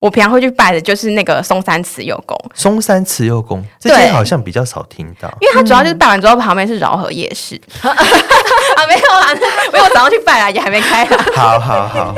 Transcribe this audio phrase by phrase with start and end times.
[0.00, 2.36] 我平常会去拜的就是那个松山慈幼宫。
[2.54, 7.60] 松山慈幼宫，这些好像比较少听到，因为它主要就是拜完之后旁边是饶河夜市。
[7.82, 9.34] 嗯、 啊，没有啊，
[9.72, 11.26] 没有，早上去拜啦，也还没开啊。
[11.36, 12.14] 好好好，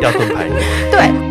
[0.00, 0.44] 要盾牌。
[0.90, 1.29] 对。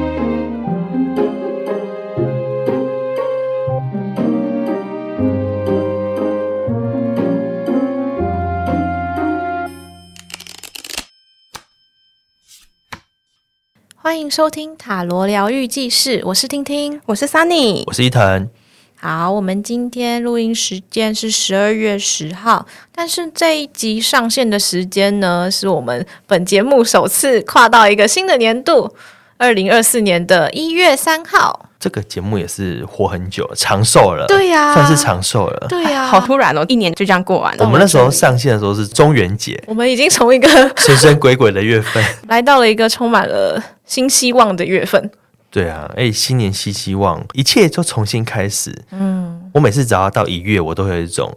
[14.01, 18.49] 欢迎收听塔罗疗愈记事，我是听听，我是 Sunny，我是伊藤。
[18.95, 28.95] 好，我们今天录音时间是十二月十号，但是这一集上线的时间呢，是我们本节目首次跨到一个新的年度，
[29.37, 31.65] 二零二四年的一月三号。
[31.77, 34.25] 这个节目也是活很久，长寿了。
[34.27, 35.67] 对呀、啊，算是长寿了。
[35.67, 37.65] 对呀、啊， 好突然哦，一年就这样过完了。
[37.65, 45.11] 我们那时候上线的时候是中元节，我们已经从一个 神神鬼鬼的月份， 来到了一个充满了新希望的月份。
[45.49, 48.83] 对啊，哎，新年新希望，一切就重新开始。
[48.91, 51.35] 嗯，我每次只要到一月，我都会有一种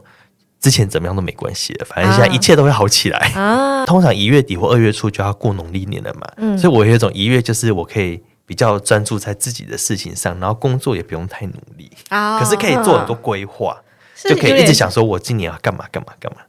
[0.60, 3.18] 之前怎么样都没关系了，反正现在一切都会好起来。
[3.34, 8.22] 啊，通常一月底或二月初就要过农历年了嘛，嗯，所以我有一种一月就是我可以。
[8.44, 13.80] 比较专注在自己的事情上，然后工作也不用太努力，oh, 可是可以做很多规划，
[14.28, 16.40] 就可以一直想说，我今年要干嘛干嘛干嘛。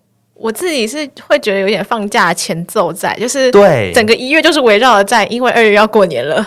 [0.44, 6.45] 我自己是会觉得有点放假前奏在，就是对整个一月就是围绕着在，因为二月要过年了。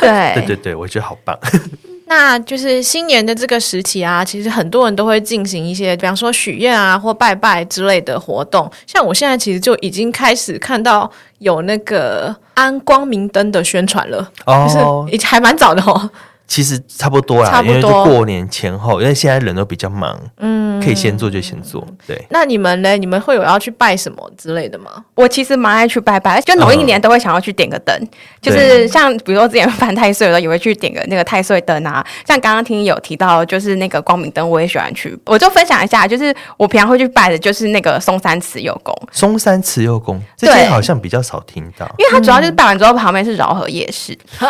[0.00, 1.38] 对 对对对，我觉得好棒。
[2.08, 8.70] 那就是新年的这个时期啊，其实很多人都会进行一些，比方说许愿啊或拜拜之类的活动。
[8.86, 16.10] 像我现在其实就已经开始看到有那个安光明灯的宣传了，哦，就是也还蛮早的哦。
[16.46, 21.84] 其实差不多啦，差不多因为就过年前后，因为现在人都比较忙，嗯，可以先做就先做。
[22.06, 22.96] 对，那你们呢？
[22.96, 24.90] 你们会有要去拜什么之类的吗？
[25.14, 28.08] 我其实蛮爱去拜拜，就农历年都会想要去点个灯，嗯、
[28.42, 32.04] 就是像比如说之前犯太岁的时候，也会去点个那个太岁灯啊。
[32.26, 35.18] 像刚刚听有提到，就是那个光明灯，我也喜欢去。
[35.24, 38.94] 我就分享一下，就是我平常会去拜的，就是那个松山慈幼宫。
[39.10, 44.16] 松山慈幼宫，这些好像比较少听到，因为它主要就是拜完之后旁边是饶河夜市。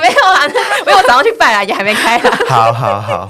[0.00, 0.48] 没有啊，
[0.86, 2.38] 没有，早上去拜啦，也还没开啦。
[2.48, 3.28] 好好好，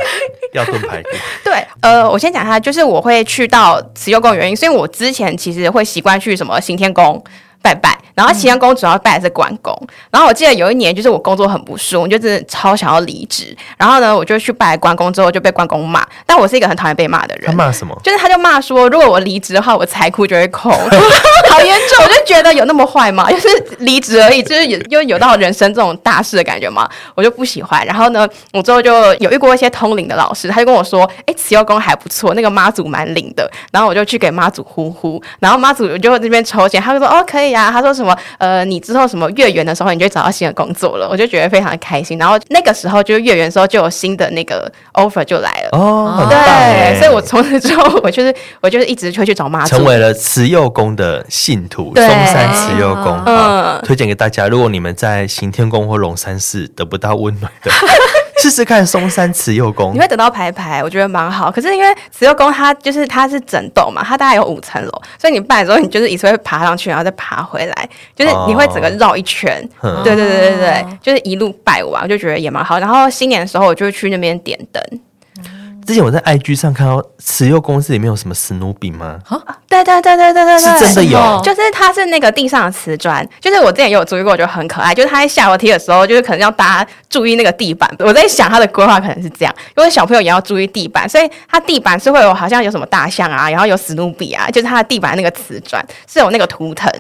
[0.53, 1.03] 要盾牌。
[1.45, 7.23] 对，呃，我先讲一下，就是我会去到慈幼宫的原因，所以我之前其实会习惯去什么行天宫
[7.62, 7.97] 拜拜。
[8.12, 9.75] 然后齐天宫主要拜的是关公，
[10.10, 13.56] 然后我记得有一年就是我工作很不顺，我就真的超想要离职。
[13.78, 17.47] 然后呢，我就去拜关公之后就被关公骂，但我是一个很讨厌被骂的人。
[17.47, 17.98] 他骂什么？
[18.03, 20.71] 就是他就骂说，如果我离职的话，我财库就会空，
[21.48, 22.04] 好严重。
[22.04, 23.31] 我就觉得有那么坏吗？
[23.31, 23.48] 就是
[23.78, 27.87] 离职而已，就是有因为有到人生这种大事的感觉嘛，我就不喜欢。
[27.87, 33.50] 然后呢，我之后就有遇过一些通灵的老师，他就跟我说，哎，慈祐宫还不错，那个妈祖蛮灵的。
[33.72, 37.71] 然后我就去给妈祖呼呼，然后妈祖就这边抽签，他就说，哦，可以啊。
[37.71, 38.16] 他说什么？
[38.38, 42.19] 呃，你之后什么月圆的时候，你就找到新的工作了，我就觉得非常的开心。
[42.19, 45.78] 然后那个时候就是月圆的时候，就有新的那个 offer 就来了。
[45.78, 51.93] 哦，对，所以我从此之后，我就是我就是一直会去找妈祖，成为了慈幼宫的信徒。
[51.94, 54.49] 松山慈幼宫，嗯，推荐给大家。
[54.49, 57.71] 如果你们在行天宫或龙山寺得不到温暖的。
[58.41, 61.51] 试试看松山慈幼宫，你会等到排排，我觉得蛮好。
[61.51, 69.62] 可是因为慈幼宫它就是它是整栋嘛，它大概有五层楼，所以你拜的时候，你就是一次会爬上去，然后再爬回来，就是你会整个绕一圈。
[69.81, 72.78] 哦、对对对对对，就是一路拜完，我就觉得也蛮好。
[72.78, 74.83] 然后新年的时候，我就会去那边点灯。
[75.87, 79.19] 之前我在 IG 上看到慈祐宫里面有什么史努比吗？
[79.29, 84.95] 啊，对对对对对对，是真的有，就是它是那个地上的瓷砖，就是我之前也有注意过，我觉得很可爱。
[84.95, 87.91] 就是他在下楼梯的时候，就是可能要大家注意那个地板。
[87.99, 96.91] 我在想他的规划可能是这样，因为小朋友也要注意地板，所以它地板是会有好像有什么大象啊，然后有史努比啊，就是它的地板那个瓷砖是有那个图腾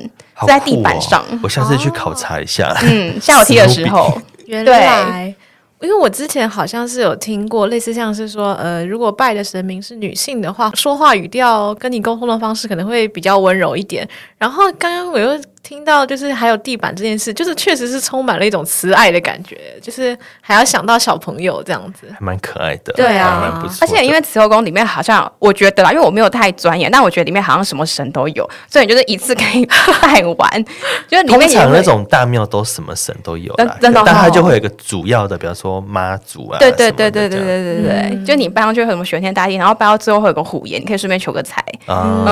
[0.40, 1.20] 是在地板上。
[1.20, 2.74] 哦，我下次去考察一下。
[2.82, 5.34] 嗯，下楼梯的时候， 原来。
[5.80, 14.08] 因为我之前好像是有听过类似像是说，呃，如果拜的神明是女性的话，说话语调跟你沟通的方式可能会比较温柔一点。
[14.38, 15.40] 然后刚刚我又。
[15.62, 22.92] 听到就是还有地板这件事，就是确实是充满了一种慈爱的感觉，就是还要想到小朋友这样子，还蛮可爱的。
[22.94, 29.64] 对啊，而且因为慈后宫里面好像我觉得啦，因为我没有太钻研，但我觉得里面好像什么神都有，所以你就是一次可以
[30.02, 30.64] 拜完。
[31.06, 36.58] 就是里面通常那种大庙都什么神都有啦，但它就会有一个主要的，比方说妈祖啊。
[36.58, 41.64] 对对对对对对对对就你拜上去什么玄天大帝，然后拜到最后会有个虎爷，你可以顺便求个财。
[41.86, 42.26] 嗯，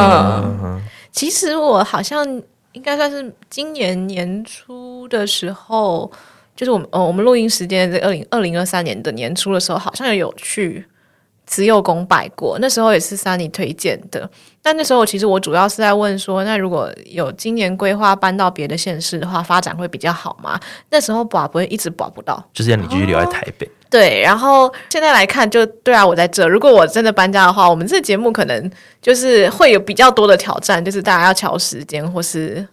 [0.64, 0.82] 嗯
[1.12, 2.26] 其实我好像。
[2.73, 6.11] 应该算是今年年初的时候，
[6.55, 10.85] 就是我们呃，我们录音时间在二零二零二三年的年初的时候，好像也有去
[11.47, 14.31] 慈幼宫拜过，那时候也是 Sunny 推荐的。
[14.62, 20.61] 但那时候其实我主要是在问说，那如果有今年规划搬到别的县市的话，发展会比较好吗？
[20.91, 23.69] 那时候保不会一直保不到，就是让你继续留在台北。
[23.90, 26.46] 对，然后现在来看，就对啊，我在这。
[26.46, 28.70] 如果我真的搬家的话，我们这节目可能
[29.00, 32.67] 就是会有比较多的挑战，就是大家要调时间，或是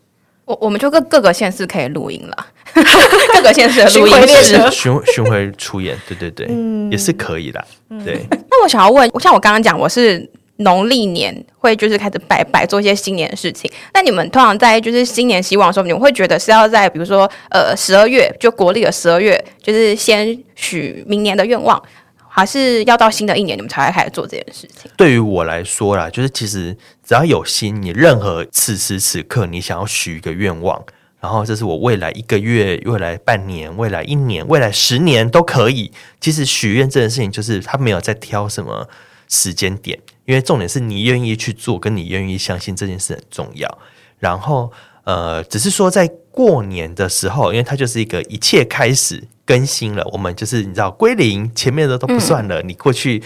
[0.46, 2.48] 我我们就各各个县市可以录音了，
[3.34, 7.64] 各个县市的录音列车巡巡回出演，对对对，嗯、也是可以的。
[8.04, 10.30] 对，那我想要问，像我刚刚讲，我是。
[10.58, 13.70] 农历年会就是开始拜拜，做一些新年的事情。
[13.94, 21.82] 那你们通常在就是新年希望的时候，你们会觉得是要在比如说呃十二月，就国历的十二月，就是先许明年的愿望，
[22.30, 24.90] 还是要到新的一年你们才会开始做这件事情？
[24.96, 30.82] 对于我来说啦，就是其实只要有心，你任何此时此刻你想要许一个愿望，
[31.20, 35.92] 然后这是我未来一个月、未来半年、未来一年、未来十年都可以。
[36.22, 38.88] 其实许愿这件事情，就是他没有在挑什么
[39.28, 40.00] 时间点。
[40.26, 43.78] 因为重点是你愿意去做，跟你愿意相信这件事很重要。
[44.18, 44.72] 然后，
[45.04, 52.60] 呃，只是说在过年的时候，因为它就是一个一切开始更新了，我们就是你知道归零，前面的都不算了。
[52.64, 53.22] 嗯、你过去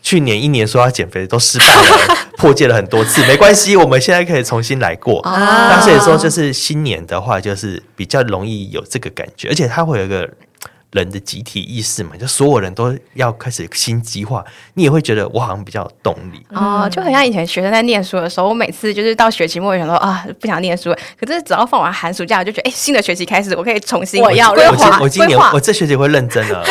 [0.00, 5.20] 去年一年说要减肥都失败了，破戒了很多次，没关系，我们现在可以重新来过。
[5.20, 10.26] 啊、那所以说，就是新年的话，就是比较容易有这个感觉，而且它会有一个。
[10.92, 14.44] 人的集体意识嘛，就所有人都要开始心机化，
[14.74, 24.98] 你也会觉得我好像比较有动力哦，就很像以前学生在念书的时候，我每次就是到学期末，我想说啊，不想念书，可是只要放完寒暑假，我就觉得哎，新的学期开始，我可以重新我要规划。
[25.00, 26.64] 我今年我这学期会认真 了，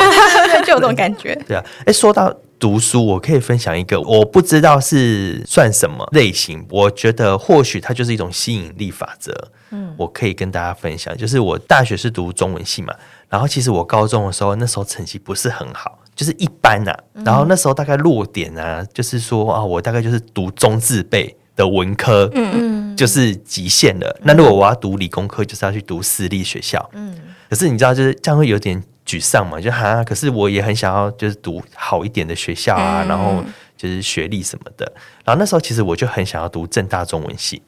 [0.66, 1.36] 就有这种感觉。
[1.48, 9.32] 对啊，哎，说到读书，我可以分享一个，我不知道是算什么类型，我觉得或许它就是一种吸引力法则。
[9.70, 12.94] 嗯，我可以跟大家分享，就是我大学是读中文系嘛。
[13.30, 17.24] 然后其实我高中的时候，那时候成绩不是很好，就是一般呐、啊。
[17.26, 24.18] 然后那时候大概落点啊，就是说啊，我大概就是读中字辈的文科，嗯嗯，就是极限了。
[24.24, 27.20] 那如果我要读理工科，就是要去读私立学校，嗯。
[27.50, 29.60] 可是你知道，就是这样会有点沮丧嘛？
[29.60, 33.44] 就哈，可是我也很想要，就是读好一点的学校啊，然后
[33.76, 34.90] 就是学历什么的。
[35.26, 37.62] 然后那时候其实我就很想要读正大中文系，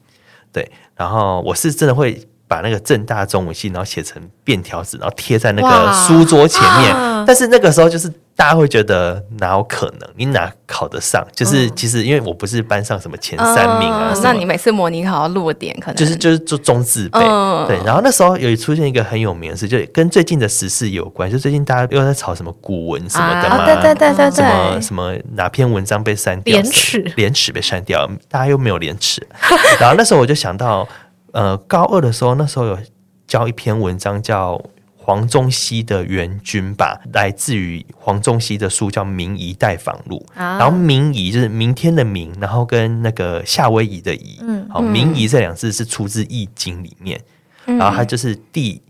[0.50, 0.70] 对。
[0.96, 2.26] 然后我是真的会。
[2.50, 6.92] 把那个正大中文系，然后写成便条纸，然后贴在那个书桌前面。
[6.92, 10.08] 哇但是那个时候，就是大家会觉得哪有可能？
[10.16, 11.24] 你哪考得上？
[11.32, 17.20] 就是其实因为我不是班上什么前三名啊，嗯、那你每次模拟考要落点可能就是就是做中字辈。
[17.20, 21.30] 嗯、对，然后那时候有出现一个很有名的事，就跟最近的时事有关。
[21.30, 26.54] 就最近大家又在吵什么古文什么的嘛，对对对对对，什么什么哪篇文章被删掉？
[26.54, 29.24] 廉耻，廉耻被删掉，大家又没有廉耻。
[29.78, 30.88] 然后那时候我就想到。
[31.32, 32.78] 呃，高二的时候，那时候有
[33.26, 34.60] 教一篇文章，叫
[34.96, 47.20] 黄宗羲的《援军》吧，来自于黄宗羲的书叫《明夷待访录》，啊、然后“明夷”就是明天的“明”，然后跟那个夏威夷的“夷”，嗯，好，“明夷”这两字是出自《易经》里面，
[47.66, 48.82] 嗯、然后它就是地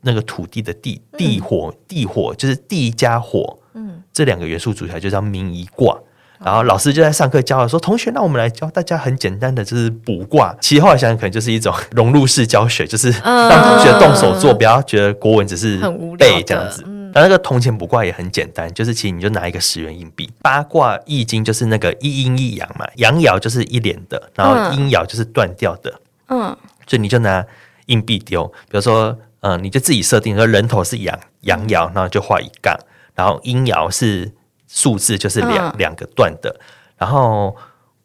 [0.00, 5.98] 那个土地的地，地火地火就是地加火，嗯，这两个元素组起来就叫明夷卦。
[6.44, 10.54] 然后老师就在上课教了说：“同学，那我们来教大家很简单的，就是卜卦。
[10.60, 15.78] 其实后来想想，可能就是一种融入式教学，就是让同学动手做，不要觉得国文只是
[16.18, 16.82] 背这样子。
[17.14, 20.30] 那那个铜钱卜卦也很简单，就是其实你就拿一个十元硬币。
[20.40, 25.92] 八卦易经就是那个一阴一阳嘛，阳爻就是一连的，然后阴爻就是断掉的。
[26.28, 26.56] 嗯，
[26.86, 27.44] 所以你就拿
[27.86, 32.76] 硬币丢，比如说，嗯，你就自己设定说人头是阳阳爻，然后就画一杠，
[33.14, 34.32] 然后阴爻是。
[34.74, 36.54] 数字就是两两个段的，
[36.96, 37.54] 然后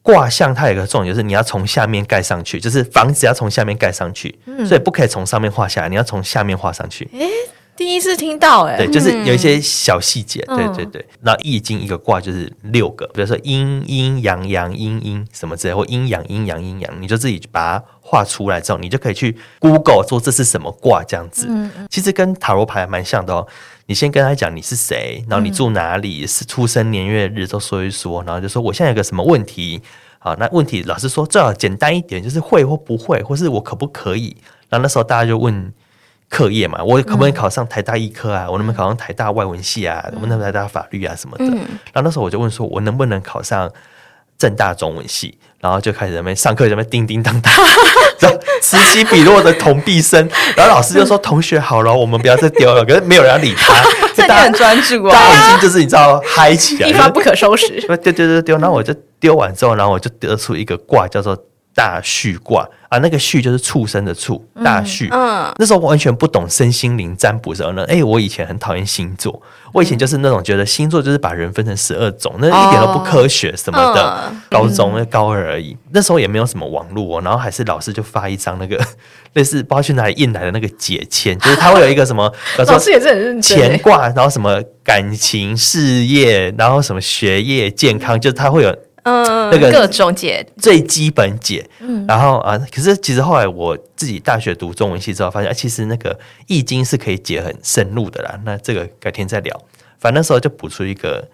[0.01, 7.09] 卦象它有一个重点，就是你要从下面盖上去，就是房子要从下面盖上去，所以不可以从上面画下来，你要从下面画上去。
[7.13, 7.29] 诶，
[7.77, 11.07] 第一次听到诶，对，就是有一些小细节，对对对。
[11.21, 21.47] 那易经一个卦就是六个，比如说阴阴阳阳阴阴什么之类，或阴阳阴阳阴阳，你就自己把它画出来之后，你就可以去 Google 说这是什么卦这样子。
[21.89, 23.47] 其实跟塔罗牌还蛮像的哦。
[23.87, 29.81] 你先跟他讲你是谁，然后你住哪里，嗯、是出生年月日都说一说，然后就说我现在有个什么问题，
[30.19, 34.35] 好，那问题老师说最好简单一点，就是会或不会，或是我可不可以？
[34.69, 35.73] 然后那时候大家就问
[36.27, 38.45] 课业嘛，我可不可以考上台大医科啊？
[38.47, 40.05] 嗯、我能不能考上台大外文系啊？
[40.11, 41.45] 能不能台大法律啊什么的？
[41.45, 41.55] 嗯、
[41.93, 43.71] 然后那时候我就问说，我能不能考上
[44.37, 45.37] 政大中文系？
[45.59, 47.51] 然后就开始在那边上课，在那边叮叮当当，
[48.21, 50.29] 然后此起彼落的铜币声。
[50.55, 52.85] 然后老师就说：“同学好了，我们不要再丢了。
[52.85, 53.73] ”可是没有人要理他，
[54.15, 55.11] 这很专注哦。
[55.11, 57.67] 大家已经就是你知道嗨起来，一发不可收拾。
[57.81, 61.35] 丢丢丢丢，然后我就丢完之后，然后我就得出一个卦，叫做
[61.73, 65.07] 大序卦啊，那个畜就是畜生的畜，大畜。
[65.11, 69.41] 嗯，那时候我完全不懂身心灵占卜的时候呢，哎，我以前很讨厌星座，
[69.73, 74.31] 我以前就是那种觉得星座就是把人分成十二种，那一点都不科学什么的。
[74.49, 78.79] 高中高二而已，那时候也没有什么网络，然后还是老师就发一张那个
[79.33, 82.31] 类似不知道去哪里印来的那个解签，就是他会有一个什么
[82.67, 88.73] 老师也是很认真，乾卦，然后什么感情、事业，然后什么学业、健康，就是他会有。
[89.07, 98.37] 嗯，那个各种解最基本解，嗯，然后啊，可是其实后来我自己大学读中文系之后，发现啊，其实那个易经是可以解很深入的啦。
[98.43, 99.57] 那这个改天再聊。
[99.99, 101.25] 反正那时候就补出一个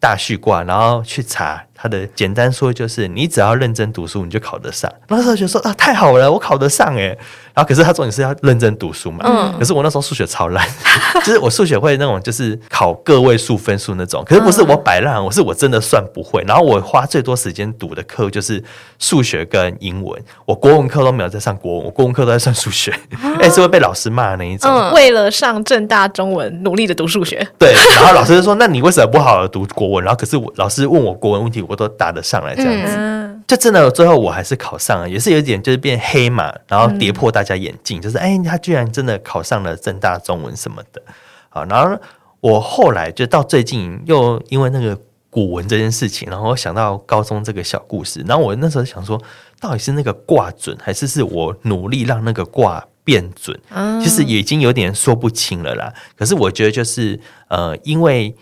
[0.00, 1.64] 大序卦，然后去查。
[1.82, 4.92] 他的简单说就是，你只要认真读书，你就考得上。
[5.08, 7.16] 那时候就说啊，太好了，我考得上哎。
[7.52, 9.24] 然后可是他重点是要认真读书嘛。
[9.24, 9.58] 嗯。
[9.58, 10.68] 可是我那时候数学超烂，
[11.24, 14.22] 就是我数学会那种就是考个位数分数那种。
[14.26, 16.44] 可是不是我摆烂，我是我真的算不会。
[16.46, 18.62] 然后我花最多时间读的课就是
[18.98, 20.22] 数学跟英文。
[20.44, 22.94] 我国文课都没有在上国文，我国文课都在算数学。
[23.40, 24.70] 哎，是会被老师骂的那一种。
[24.70, 24.92] 嗯。
[24.92, 27.36] 为了上正大中文，努力的读数学。
[27.58, 27.72] 对。
[27.96, 31.64] 然后老师就说：“那你为什么不好好读国文？”然后可是我老师问我国文问题。
[31.70, 41.00] 我都答得上来，这样子，嗯、就真的最后我还是考上了，也是有一点就是变黑马，然后跌破大家眼镜，嗯、就是哎，他居然真的考上了正大中文什么的，
[41.48, 41.96] 好，然后
[42.40, 44.98] 我后来就到最近又因为那个
[45.30, 49.22] 古文这件事情，然后我想到高中这个小故事，然后我那时候想说，
[49.60, 53.56] 到底是那个卦准，还是是我努力让那个卦变准？
[53.68, 55.94] 嗯、其实已经有点说不清了啦。
[56.16, 58.34] 可是我觉得就是呃，因为。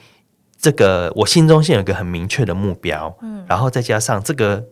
[0.60, 4.64] 这个我心中先有一个很明确的目标，嗯，然后再加上这个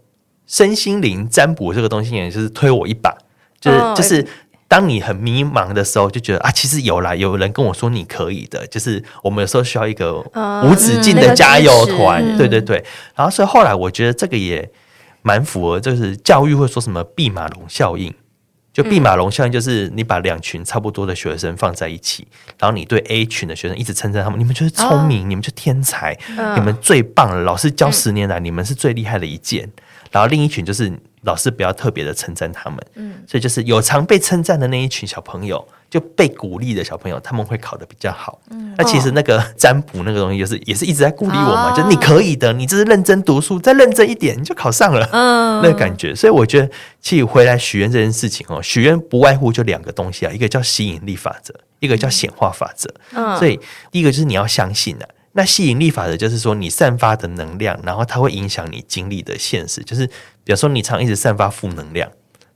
[0.46, 3.16] 身心灵占卜这个东西，也就是推我一把，
[3.60, 4.26] 就是、哦、就是
[4.66, 10.18] 当你很迷茫的时候，就觉得啊，其实有啦，有人跟我说你可以的，就是我们有时候需要一个
[10.64, 12.84] 无止境的加油团，哦嗯、对对对。
[13.14, 14.68] 然后所以后来我觉得这个也
[15.22, 18.12] 蛮符合，就是教育会说什么弼马龙效应。
[18.76, 22.28] 就毕马龙效应，就是你把两群差不多的学生放在一起，
[22.58, 29.66] 然后你对 A 群的学生一直称赞他们，你们就是聪明，哦、你们就天才，嗯、你们最棒了，老师教十年来，你们是最厉害的一届。
[30.10, 30.92] 然后另一群就是
[31.26, 35.62] 老师不要特别的称赞他们，嗯，所以就是有常被称赞的那一群小朋友。
[35.88, 38.40] 就被鼓励的小朋友，他们会考得比较好。
[38.50, 45.08] 嗯，那其实那个占卜那个东西，就是也是一直在鼓励我嘛，哦、就是你可以的，你只是认真读书，再认真一点，你就考上了。
[45.12, 46.12] 嗯，那个感觉。
[46.12, 46.68] 所以我觉得，
[47.00, 52.92] 其实回来许愿这件事情哦，许愿不外乎就两个东西啊，一个叫吸引力法则，一个叫显化法则。
[53.12, 53.58] 嗯，所以
[53.92, 55.10] 第一个就是你要相信的、啊。
[55.34, 59.82] 那吸引力法则就是说，你散发的能量，然后它会影响你经历的现实。
[59.84, 60.10] 就是
[60.46, 62.08] 比如说，你常一直散发负能量。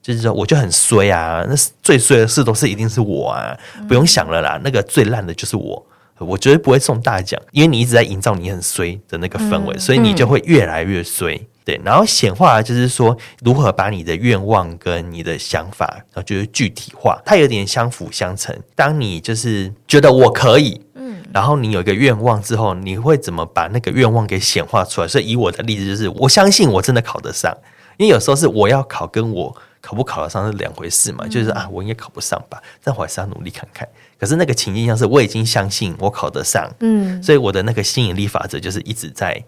[0.02, 1.44] 就是说，我就很衰啊！
[1.46, 3.54] 那最衰的事都是一定是我啊，
[3.86, 4.58] 不用想了啦。
[4.64, 11.38] 那个最烂的就是我，我绝对不会中大奖，因为你一直在营造你很衰的那个氛围，所以你就会越来越衰。
[11.66, 18.58] 对，然后显化就是说，如何把你的愿望跟你的想法，然后就是具体化，它有点相辅相成。
[18.74, 25.06] 当你就是觉得我可以，嗯，然后你有一个愿望之后，你会怎么把那个愿望给显化出来？
[25.06, 27.54] 所以以我的例子就是，我相信我真的考得上，
[28.00, 29.56] 因为有时候是我要考，跟我。
[29.82, 33.88] 考不考得上是两回事嘛，就是啊，我应该考不上吧，但我还是要努力看看。
[34.18, 39.42] 可是那个情境像是我已经相信我考得上，嗯，所以我的那个吸引力法则就是一直在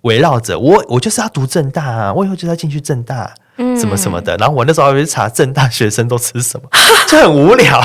[0.00, 3.32] 围绕着我，我就是要读正大啊，我以后就要进去正大。
[3.58, 6.68] 嗯，什么什么的，然后我那时候还会查正大学生都吃什么，
[7.08, 7.80] 就很无聊。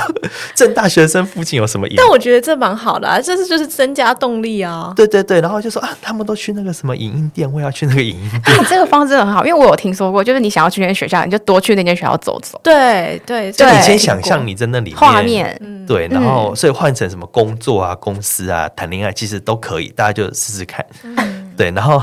[0.53, 1.87] 正大学生附近有什么？
[1.95, 4.91] 但我觉得这蛮好的啊，这是就是增加动力啊。
[4.95, 8.57] 对对对，然后就说啊，他们都去那个什么影音店，我也要去那个影音店。
[8.57, 12.59] 啊，这个方式很好，因为我有听说过，就是你想要去那间学校，你就多去那间学校走走。
[12.63, 20.85] 对对，就你先想象你在那里面画面，对，然后所以换成什么工作啊、公司啊、谈恋爱，其实都可以，大家就试试看。
[21.03, 22.01] 嗯，对，然后。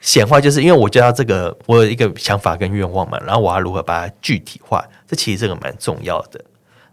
[0.00, 6.44] 显化就是因为我知道这个，我有一个想法跟愿望嘛，然后我要如何把它具体化，这其实这个蛮重要的，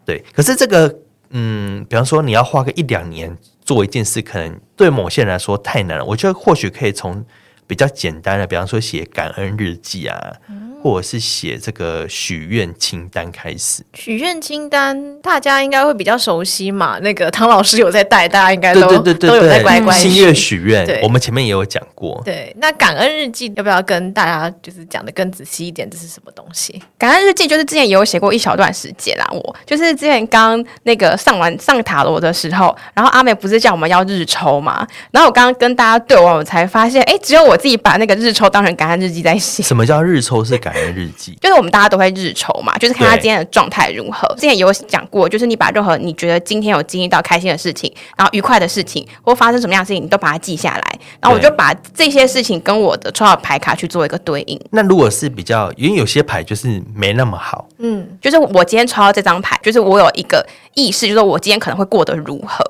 [0.03, 0.23] 对。
[0.33, 0.93] 可是这个，
[1.29, 6.05] 嗯，比方说你要花个一两年做一件事，可能对某些人来说太难了。
[6.05, 7.23] 我觉得或许可以从
[7.67, 10.33] 比较简单的，比方说写感恩日记啊。
[10.49, 13.83] 嗯或者是写这个许愿清单开始。
[13.95, 16.99] 许愿清单大家应该会比较熟悉嘛？
[16.99, 19.91] 那个唐老师有在带，大家应该都对对对对都有在乖乖。
[19.97, 22.21] 新月许愿，我们前面也有讲过。
[22.23, 25.89] 对，那感恩日记要不要跟大家就是讲的更仔细一点？
[25.89, 26.79] 这是什么东西？
[26.99, 29.27] 感恩日记就是之前也有写过一小段时间啦。
[29.31, 34.87] 我就是之前刚那个上完上塔罗的时候，然后阿美不是叫我们要日抽嘛？
[35.09, 39.63] 然后我刚刚跟大家对完，我才发现，哎，只有我我自己把那个日抽当成感恩日记在写。
[39.63, 41.33] 什么叫日抽是感恩日记？
[41.39, 44.27] 就是我们大家都会日抽嘛，就是看他今天的状态如何。
[44.35, 50.99] 之前有讲过，就是你把任何你觉得今天有经历到开心的事情，然后愉快的事情，或发生什么样的事情，你都把它记下来。
[51.21, 54.59] 然后我就把这些事情跟我的抽到牌卡去做一个对应。
[54.71, 62.61] 那如果是比较，因为有些牌就是没那么好，嗯，就是我今天抽到这张牌，就是我有一个意识，就是我今天可能会过得如何。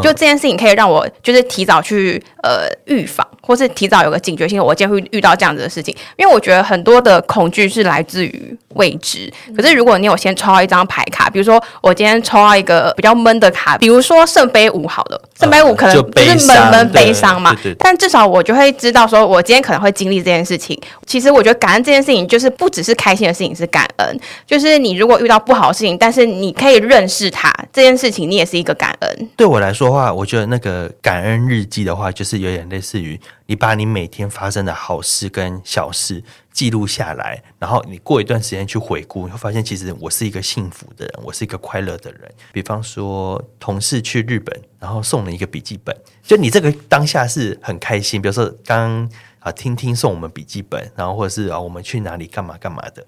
[0.00, 5.94] 就这件事情可以让我就是提早去呃预防，或是提早有个警觉性，我今天会遇到这样子的事情。
[6.16, 9.32] 因为我觉得很多的恐惧是来自于未知。
[9.56, 17.54] 可是如果你有先抽到一张牌卡，比如说我今天抽到一个比较闷的卡，比如说圣杯五好了，圣杯五可能就是闷闷悲伤嘛。
[17.78, 20.80] 但至少我就会知道说，我今天可能会经历这件事情。
[21.06, 29.28] 其实我觉得感恩这件事情，就是不只是开心的事情是感恩，就是你如果遇到不好的事情，但是你可以认识它这件事情，你也是一个感恩。
[29.36, 29.81] 对我来说。
[29.82, 36.22] 说话，我觉得那个感恩日记的话，就是有点类似于你把你每天发生的好事跟小事
[36.52, 42.32] 记录下来，然后你过一段时间去回顾，你会发现其实我是一个幸福的人，我是一个快乐的人。
[42.52, 48.22] 比方说，同事去日本，然后送了一个笔记本，就你这个当下是很开心。
[48.22, 49.10] 比如说，刚
[49.40, 53.04] 啊听听送我们笔记本，然后或者是啊我们去哪里干嘛干嘛的，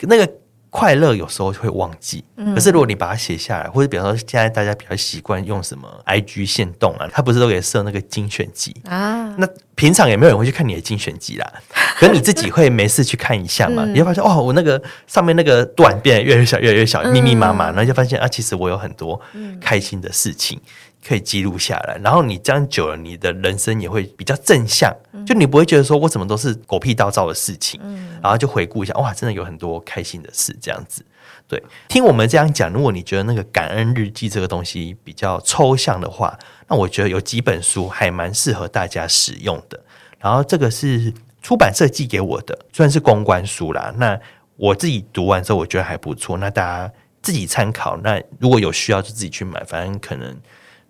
[0.00, 0.28] 那个。
[0.70, 2.22] 快乐有时候会忘记，
[2.54, 9.34] 可是如果你把它写下来，或者比方说现在大家比较习惯用什么 IG 限动啊，它不是都给设那个精选集啊？
[9.38, 11.52] 那平常也没有人会去看你的精选集啦，
[11.98, 13.84] 可是你自己会没事去看一下嘛？
[13.86, 19.18] 你会发现哦，我那个上面那个段变得越来越小，越来越小，密密麻麻，然后就发现啊，其实我有很多
[19.60, 20.60] 开心的事情。
[21.08, 24.94] 可以记录下来，然后你这样久了，你的人生也会比较正向，
[25.26, 27.80] 就你不会觉得说我怎么都是狗屁倒灶的事情，
[28.20, 31.02] 然后就回顾一下，哇，真的有很多开心的事，这样子。
[31.46, 36.38] 对，听我们这样讲，如果你觉得那个感恩日记这个东西比较抽象的话，
[36.68, 39.80] 那我觉得有几本书还蛮适合大家使用的。
[40.18, 41.10] 然后这个是
[41.40, 43.90] 出版社寄给我的，虽然是公关书啦。
[43.96, 44.20] 那
[44.56, 47.96] 我自己读完之后，我觉得还不错，那大家自己参考。
[48.04, 50.36] 那如果有需要，就自己去买，反正可能。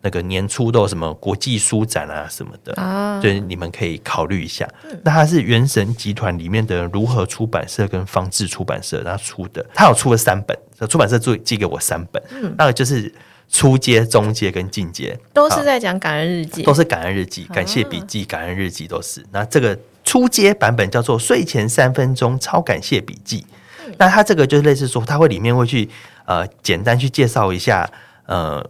[0.01, 4.69] 那个年初都有什么国际书展啊什么的啊，所以你们可以考虑一下。
[4.85, 10.57] 嗯、那它是原神集团里面的如何出版社跟方志出版社他出的，他有出了三本，
[10.89, 13.13] 出版社寄寄给我三本，嗯、那个就是
[13.49, 19.27] 初阶、中阶跟进阶，都是在讲感恩日记，都是感恩日记、感谢笔记、感恩日记都是。
[19.33, 23.45] 那这个初阶版本叫做睡前三分钟超感谢笔记，
[23.85, 25.89] 嗯、那它这个就是类似说，它会里面会去
[26.25, 27.91] 呃简单去介绍一下
[28.27, 28.65] 呃。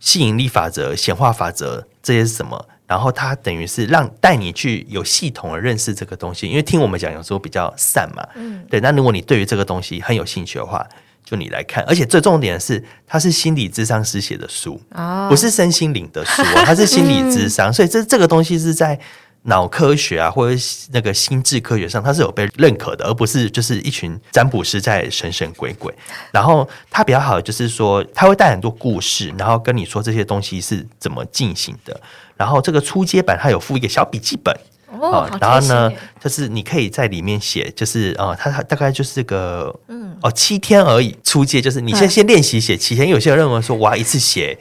[0.00, 2.66] 吸引力法则、显化法则这些是什么？
[2.86, 8.26] 然后它等于是让带你去有系统的认识这个东西，因为听我们讲有时候比较散嘛。
[8.34, 8.80] 嗯，对。
[8.80, 10.84] 那如果你对于这个东西很有兴趣的话，
[11.24, 11.84] 就你来看。
[11.84, 18.98] 而且最重点的是，它是心理智商师写的书，哦，不是身心灵的书，它是心理智商，所以这这个东西是在。
[19.44, 20.60] 脑科学啊，或者
[20.92, 25.94] 那个心智科学上，它是有被认可的，而不是就是一群占卜师在神神鬼鬼。
[26.30, 31.98] 然后它比较好的就是说，它会带很多故事，然后跟你说这些东西是怎么进行的。
[32.36, 34.54] 然后这个初阶版它有附一个小笔记本
[34.98, 35.90] 哦，然后呢，
[36.22, 41.16] 就是你可以在里面写，就是啊，它它大概就是个嗯哦七天而已。
[41.24, 44.58] 初阶就是你先先练习写七天，有些人认为说我要一次写。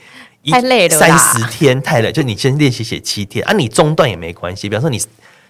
[0.50, 4.70] 太累了，三十天太累，就你先练习写七天啊，你中断也没关系。
[4.70, 5.02] 比方说你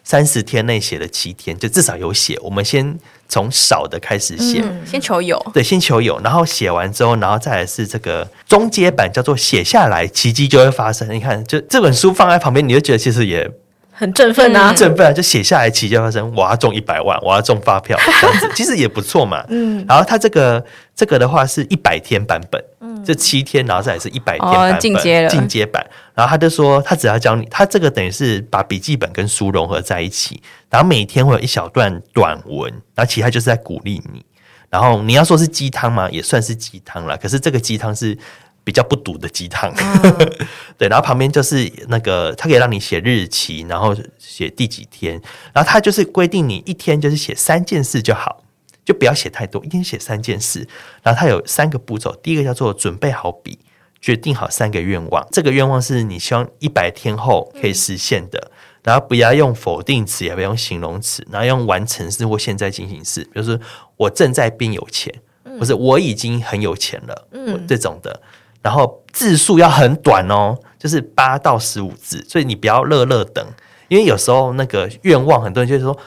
[0.03, 2.37] 三十天内写了七天，就至少有写。
[2.41, 2.97] 我们先
[3.27, 11.07] 从少的开始写，嗯，先求有，对，先求有，然后写完之后，然后再来是这个中阶版，叫做写下来，奇迹就会发生。
[11.13, 13.49] 你看，就这本书放在旁边，你就觉得其实也。
[13.91, 14.71] 很振奋啊！
[14.71, 15.11] 振奋啊！
[15.11, 19.43] 就写下来，奇迹发生，我要中一百万，我要中发票，这样子其实也不错嘛。
[19.51, 20.63] 嗯，然后它这个
[20.95, 25.85] 这个的话是一百天版本，嗯，这七天，然后再来是一百天版本，进阶了，进阶版。
[26.13, 34.25] 然后他就说，他只要教你，他这个等于是把笔记本跟书融合在一起，然后每天会有一小段短文，然后其他就是在鼓励你。
[34.69, 37.17] 然后你要说是鸡汤嘛，也算是鸡汤了。
[37.17, 38.17] 可是这个鸡汤是。
[38.61, 40.31] 比较不毒的鸡汤，嗯、
[40.77, 45.19] 对，然后旁边就是那个，他可以让你写日期，然后写第几天，
[45.53, 48.43] 然后他就是规定你一天就是写三件事就好，
[48.89, 50.67] 就不要写太多，一天写三件事。
[51.03, 53.59] 然后它有三个步骤，第一个叫做准备好笔，
[54.01, 58.51] 决定好三个愿望，这个愿望是你希望一百天后可以实现的，嗯、
[58.85, 63.59] 然后不要用否定词，也不要用形容词，然后用完成式或现在进行式，比如说
[63.95, 65.13] 我正在变有钱，
[65.59, 68.19] 或是我已经很有钱了，嗯，这种的。
[68.61, 73.45] 然后字数要很短哦，就是八到十五字，所以你不要乐乐等，
[73.87, 75.97] 因为有时候那个愿望，很多人就是说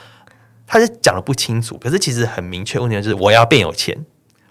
[0.73, 3.95] 他是讲的不清楚，可是其实很明确，问题就是我要变有钱，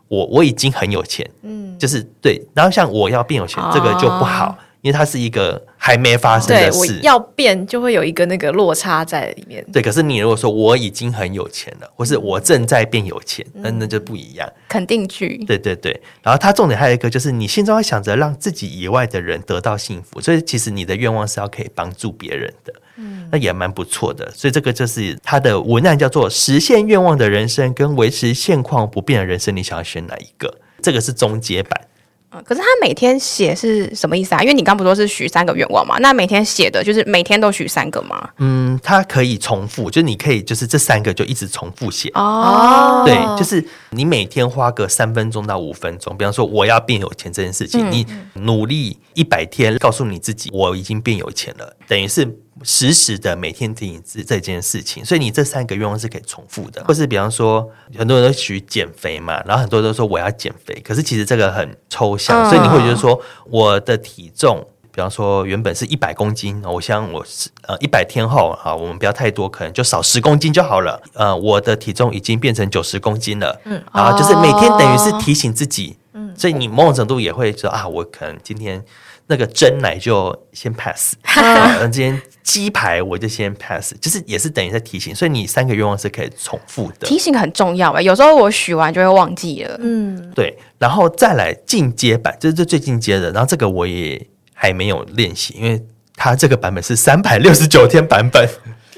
[0.08, 2.40] 我我已经很有钱，嗯，就是对。
[2.54, 9.66] 然后像我要变有钱，这个就不好，因为它是一个还没发生的事，我要变就会有一个那个落差在里面。
[9.74, 14.48] 对，可是你如果说我已经很有钱了，或是我正在变有钱，那、嗯、那就不一样。
[14.68, 15.44] 肯定句。
[15.48, 24.32] 对对对，然后它重点还有一个就是，你心中要想着让自己以外的人得到幸福，所以其实你的愿望是要可以帮助别人的，嗯，那也蛮不错的。
[24.36, 30.54] 所以这个就是他的文案叫做“实现愿望的人生”跟“维持现况不变的人生”，你想要选哪一个？
[30.82, 31.82] 这个是终结版。
[32.46, 34.42] 可是他每天写是什么意思啊？
[34.42, 35.98] 因为你刚不说是许三个愿望嘛？
[36.00, 38.30] 那每天写的就是每天都许三个吗？
[38.38, 43.04] 嗯，它可以重复，就你可以就是这三个就一直重复写哦。
[43.06, 52.26] 对，就是你每天花个三分钟到五分钟，比方说我要变有钱这件事情，嗯、你努力一百天，告诉你自己我已经变有钱了，等于是。
[52.64, 78.84] 实时的每天提醒这这件事情，所以你这三个愿望是可以重复的，或是比方说很多人都许减肥嘛，然后很多人都说我要减肥，可是其实这个很抽象，所以你会觉得说我的体重，比方说原本是一百公斤，我想我是呃一百天后啊，我们不要太多，可能就少十公斤就好了，呃，我的体重已经变成九十公斤了，嗯，然后就是每天等于是提醒自己，嗯，所以你某种程度也会说啊，我可能今天。
[79.28, 87.08] 那个蒸奶就先 pass， 然后今天鸡排我就先 pass，就是也是等于在提醒，所以你三个愿望是可以重复的。
[87.08, 89.80] 提醒很重要哎，有时候我许完就会忘记了。
[89.82, 95.82] 嗯，对，然后再来进阶版，这是这最进阶的，然后这个我也还没有练习，因为
[96.16, 98.48] 它这个版本是三百六十九天版本。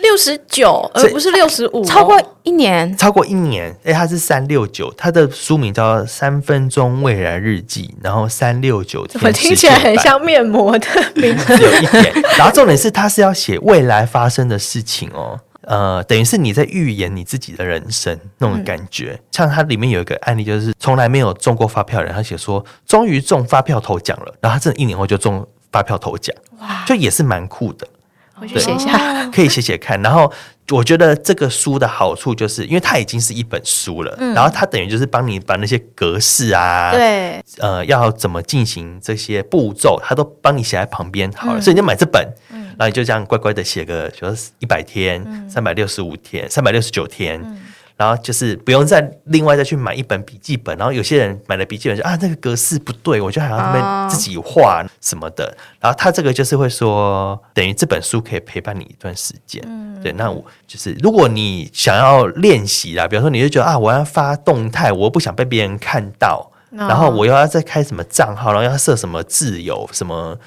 [0.04, 3.74] 六十九，而不是六十五，超过一年，超过一年。
[3.86, 12.13] 哎，它是三六九，它的书名叫《三分钟未来日记》，然后三六九天，我听起来很像面膜的名字，有一点。
[12.38, 19.13] 然后重点是，它是要写未来发生的事情哦，呃，等于是你在预言你自己的人生那种感觉。
[19.18, 27.88] 嗯、像它里面有一个案例，就是从来没有中过发票的人，他写说终于中发票头奖了，然后他真的一年后就中发票头奖，哇，就也是蛮酷的。
[28.34, 30.02] 回去写一下，可以写写看。
[30.02, 30.32] 然后
[30.72, 41.60] 我觉得这个书的好处就是，因为它已经是一本书了，嗯、然后它等于就是帮你把那些格式啊，对，呃，要怎么进行这些步骤，它都帮你写在旁边好了。
[41.60, 47.41] 嗯、所以你就买这本，嗯、然后你就这样乖乖的写个，比如说一百天、三百六十五天、三百六十九天。
[48.04, 55.56] 嗯然后就是不用再另外再去买一本笔记本，然后有些人买了笔记本就啊，那个格式不对，我就还要那边自己画什么的。
[55.80, 59.63] 然后他这个就是会说，等于这本书可以陪伴你一段时间。
[59.66, 60.12] 嗯，对。
[60.12, 70.38] 那我就是如果你想要练习啦，比方说你就觉得啊，我要发动态，我不想被别人看到，然后我又要再开什么账号，然后要设什么自由什么。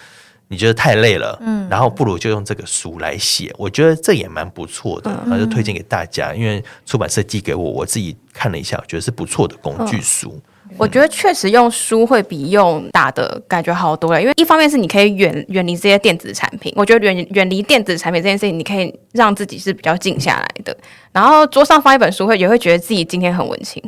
[0.49, 6.33] 你觉得太累了，嗯，然后不如就用这个书来写，我觉得这也蛮不错的，然后就推荐给大家。
[6.35, 10.41] 因为出版社寄给我，我自己看了一下，我觉得是不错的工具书。
[10.79, 20.77] 我觉得确实用书会比用打的感觉好多了，因为一方面是你可以远远离这些电子产品，我觉得远远离电子产品这件事情，你可以让自己是比较静下来的。
[21.13, 23.83] 然后桌上放一本书，会也会觉得自己今天很文青。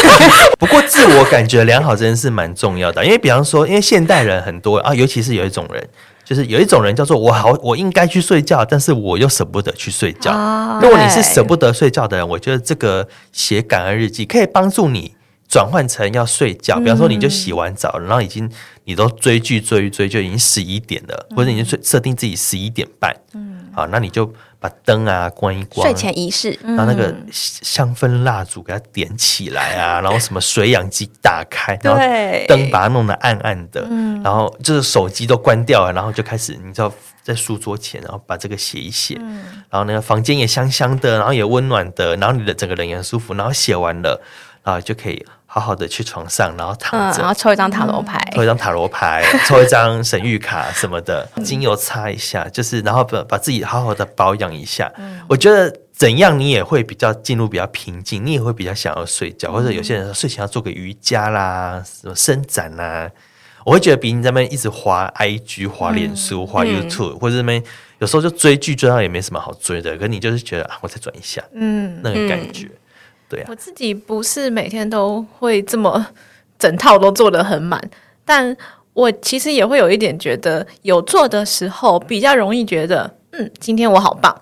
[0.58, 5.88] 不过自我感觉良好这件事蛮重要的，因为比方说，因为现代人很多啊，尤其是有一种人，
[6.22, 10.32] 就是有一种人叫做我好，我应该去睡觉，但是我又舍不得去睡觉。
[10.32, 15.15] 哦、如果你是舍不得睡觉的人，我觉得这个写感恩日记可以帮助你。
[15.56, 18.46] 转换成要睡觉，比方说你就洗完澡，嗯、然后已经
[18.84, 31.98] 你都追剧追一追，就已经十一点了，嗯、或者已经设设定自己十一点半，嗯，好，那你就把灯啊关一关，睡前仪式，然后那个香氛蜡烛给它点起来啊，嗯、 然后什么水氧机打开，然后
[32.46, 36.92] 灯把它弄得暗暗的，嗯、然后就是手机都关掉了，然后就开始你知道
[37.22, 44.20] 在书桌前，然后把这个写一写，嗯、然后那个房间也香香的，然后也温暖的，然后你的整个人也很舒服，然后写完了。
[44.66, 45.24] 啊，就可以
[45.58, 54.92] 好好的去床上，然后躺着，嗯，然后抽一张塔罗牌，抽一张塔罗牌， 抽一张神谕卡什么的，精油擦一下，就是然后把把自己好好的保养一下。
[54.98, 63.10] 嗯，我觉得怎样你也会比较进入比较平静，你也会比较想要睡觉，或者有些人睡前要做个瑜伽啦，什么伸展啦，
[63.64, 67.62] 我会觉得比你在那边一直滑 IG、滑脸书、滑 YouTube，嗯，或者那边
[68.00, 72.66] 有时候就追剧追到也没什么好追的，可你就是觉得啊，我再转一下，嗯，那个感觉。
[72.66, 72.78] 嗯
[73.28, 76.06] 对啊，我自己不是每天都会这么
[76.58, 77.80] 整套都做得很满，
[78.24, 78.56] 但
[78.92, 84.34] 我其实也会有一点觉得，有做的时候比较容易觉得，嗯，今天我好棒。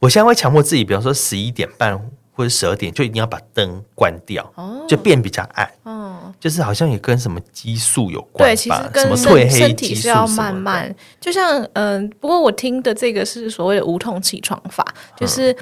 [0.00, 1.96] 我现在会强迫自己，比方说十一点半
[2.32, 14.84] 或者十二点就一定要把灯关掉，哦，就变比较暗，哦，就是好像也跟什么激素有关，对，其实跟什么褪黑激素身体是要慢慢，就像嗯、呃，不过我听的这个是所谓的无痛起床法，
[15.16, 15.52] 就是、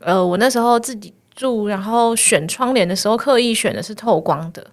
[0.00, 1.12] 嗯、呃，我那时候自己。
[1.36, 4.66] 住，然后选窗帘的时候，刻意选的是透光的。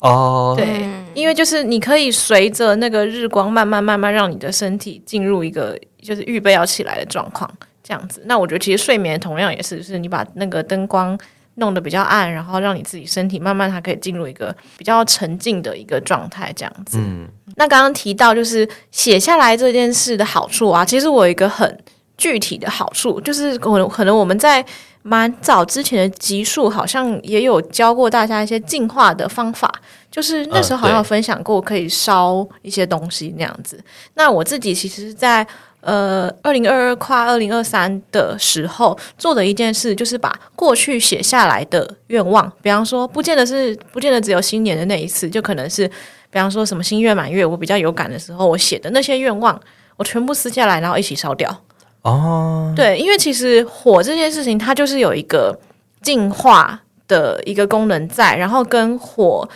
[0.00, 7.50] 哦，对，因为就是你可以随着那个日光慢慢慢慢让你的身体进入一个就是预备要起来的状况，
[7.82, 8.22] 这样子。
[8.26, 11.18] 那我觉得其实睡眠同样也是，就是你把那个灯光
[11.54, 16.98] 弄得比较暗，然后让你自己身体慢慢它可以进入一个比较沉静的一个状态，这样子。
[17.00, 21.78] 嗯，那刚刚提到就是写下来这件事的好处啊，其实我有一个很
[22.18, 24.62] 具体的好处，就是可能可能我们在。
[25.06, 29.70] 蛮早之前的集数好像也有教过大家一些净化的方法，
[30.10, 33.78] 就是那时候好像有分享过可以烧一些东西那样子。
[34.14, 35.46] 那我自己其实，在
[35.82, 45.86] 呃二零二二跨二零二三的时候做的一件事，就是把过去写下来的愿望，比方说不见得是不见得只有新年的那一次，就可能是
[46.30, 49.60] 比方说什么新月满月，我比较有感的时候，我写的那些愿望，
[49.96, 51.54] 我全部撕下来，然后一起烧掉。
[52.04, 55.58] 哦，对，因为其实火这件事情，它就是有一个
[56.02, 59.48] 净化的一个功能在，然后跟火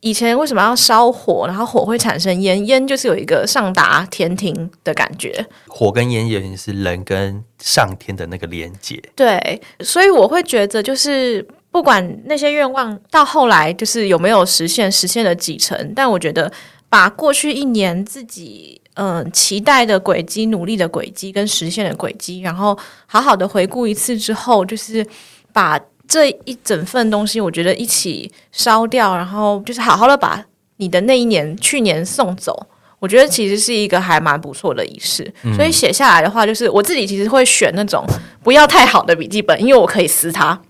[0.00, 5.46] 以前为什么要烧火，然后火会产生烟，烟就是有一个上达天庭的感觉。
[5.68, 9.00] 火跟烟也是人跟上天的那个连接。
[9.14, 16.52] 对，所以我会觉得，就是不管那些愿望到后来就是有没有实现，实现了几成，但我觉得
[16.88, 18.81] 把过去一年自己。
[18.94, 25.06] 嗯，期待的轨迹、努力的轨迹跟实现的轨迹，然后好好的回顾一次之后，就是
[25.52, 30.44] 把这一整份东西，我觉得一起烧掉，然后就是好好的把
[30.76, 32.66] 你的那一年、去年送走。
[32.98, 35.28] 我觉得其实是一个还蛮不错的仪式。
[35.42, 38.04] 嗯、所以写下来的话，就是我自己其实会选那种
[38.44, 40.60] 不要太好的笔记本，因为我可以撕它。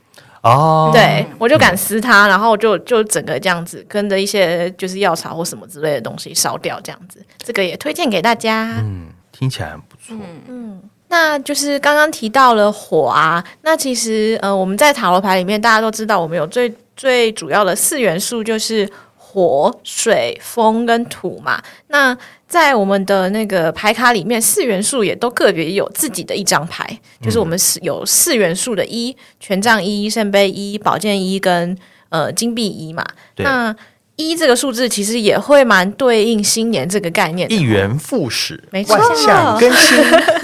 [0.43, 8.75] 哦，对，我就敢撕它，嗯、然后就就整个这样子，跟着一些就是药草或什么之类的东西烧掉，这样子，这个也推荐给大家。
[8.81, 10.17] 嗯，听起来很不错。
[10.49, 21.63] 嗯，那就是刚刚提到了火啊，那其实呃，我们在塔罗牌里面大家都知道，我们有最最主要的四元素就是火、水、风跟土嘛。
[21.87, 22.17] 那
[22.53, 31.75] 在我们的那个牌卡里面，四元素也都个别有自己的一张牌，嗯、就是我们是有四元素的一权杖一、圣杯一、宝剑一跟
[32.11, 33.03] 呃金币一嘛。
[33.39, 33.75] 那
[34.17, 39.97] 一这个数字其实也会蛮对应新年这个概念，一元复始，没错，万象更新。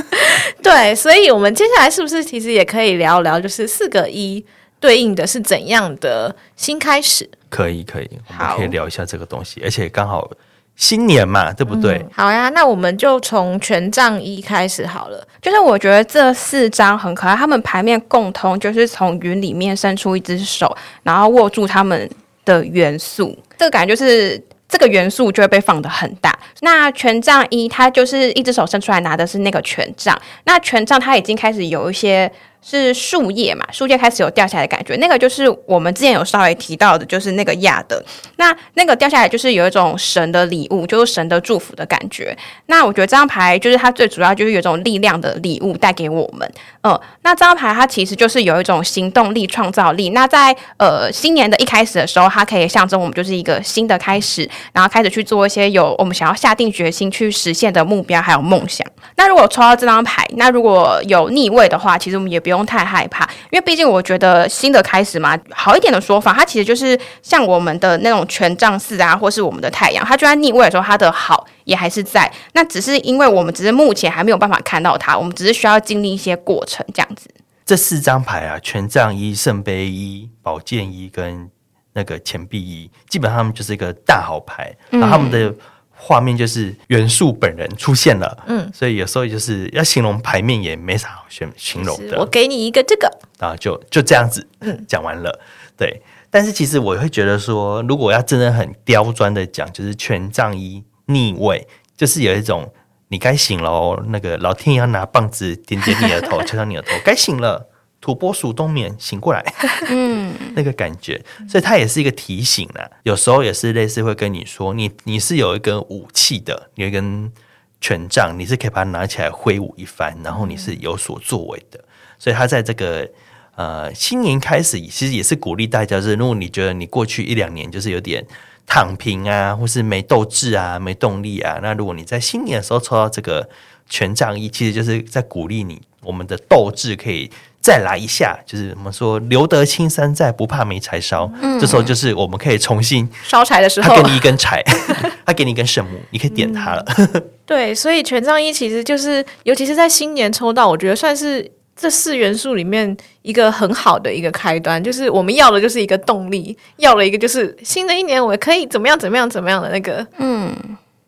[0.64, 4.42] 对，所以我们接下来是不是其实也可以聊聊，就是四个一
[4.81, 7.29] 对应的是怎样的新开始？
[7.51, 10.31] 可以，可以，我们可以聊一下这个东西，而且刚好。
[10.78, 12.02] 新年嘛，对不对？
[12.14, 15.26] 好呀，那我们就从权杖一开始好了。
[15.42, 22.08] 就是我觉得这四张很可爱，他们牌面共通，就是从云里面伸出一只手，然后握住他们
[22.44, 26.38] 的元素，这个感觉就是这个元素就会被放得很大。
[26.60, 32.30] 那权杖一，它就是一只手伸出来拿的是那个权杖，那权杖它已经开始有一些。
[32.62, 33.64] 是树叶嘛？
[33.73, 38.05] 树叶开始有掉下来的感觉，那个就是我们之前有稍微提到的，就是那个亚的。
[38.37, 42.37] 那那个掉下来就是有一种神的礼物，就是神的祝福的感觉。
[42.66, 46.51] 那我觉得这张牌就是它最主要就是有一种力量的礼物带给我们。
[46.83, 50.11] 嗯，那这张牌它其实就是有一种行动力、创造力。
[50.11, 58.87] 那在呃新年的一开始的时候，它可以象征我们就是一个新的开始，然后开始去做一些有我们想要下定决心去实现的目标还有梦想。
[59.18, 72.31] 那如果抽到这张牌，那如果有逆位的话，其实我们也不用太害怕，因为毕竟我觉得新的开始嘛，好一点的说法，它其实就是像我们的那种权杖四啊，或是我们的太阳，它就在逆位的时候，它的好也还是在。
[72.52, 77.28] 那只是因为我们只是目前还没有办法看到它，我们只是需要经历一些过程这样子。
[77.66, 81.50] 这四张牌啊，权杖一、圣杯一、宝剑一跟
[81.94, 85.52] 那个钱币一，基本上他们就是一个大好牌，然后他们的。
[86.00, 92.18] 画面就是元素本人出现了，嗯，所以有时候就是要形容牌面也没啥好形形容的。
[92.18, 95.38] 我给你一个这个啊，就就这样子，嗯，讲完了。
[95.76, 102.72] 对，但是其实我会觉得说，如果要真的很刁钻的讲，就是权杖一逆位，就是有一种
[103.08, 107.67] 你该醒了哦，那个老天爷要拿棒子点点你的头， 敲敲你的头，该醒了。
[108.00, 109.44] 土拨鼠冬眠，醒过来，
[109.88, 112.88] 嗯， 那个感觉，所以它也是一个提醒啊。
[113.02, 117.32] 有时候也是类似会跟你说，你你是有一根武器的，有一根
[117.80, 121.80] 权杖，你是可以把它拿起来挥舞一番，然后你是有所作为的。
[122.20, 123.08] 所以他在这个
[123.56, 128.24] 呃新年开始，其实也是鼓励大家，是如果你觉得你过去一两年就是有点
[128.64, 133.48] 躺平啊，或是没斗志啊、没动力啊，那如果你在新年的时候抽到这个
[133.88, 137.28] 权杖一，其实就是在鼓励你，我们的斗志可以。
[137.61, 141.31] 再来一下，就是我们说留得青山在，不怕没柴烧。
[141.42, 144.62] 嗯、这时候就是我们可以重新烧柴的时候，他给你一根柴，
[145.27, 146.85] 他给你一根圣木，你可以点它了。
[146.97, 160.55] 嗯、对，所以权杖一其实就是，尤其是在新年抽到，我觉得算是这四元素里面一个很好的一个开端，就是我们要的就是一个动力，要了一个就是新的一年我可以怎么样怎么样怎么样的那个，嗯，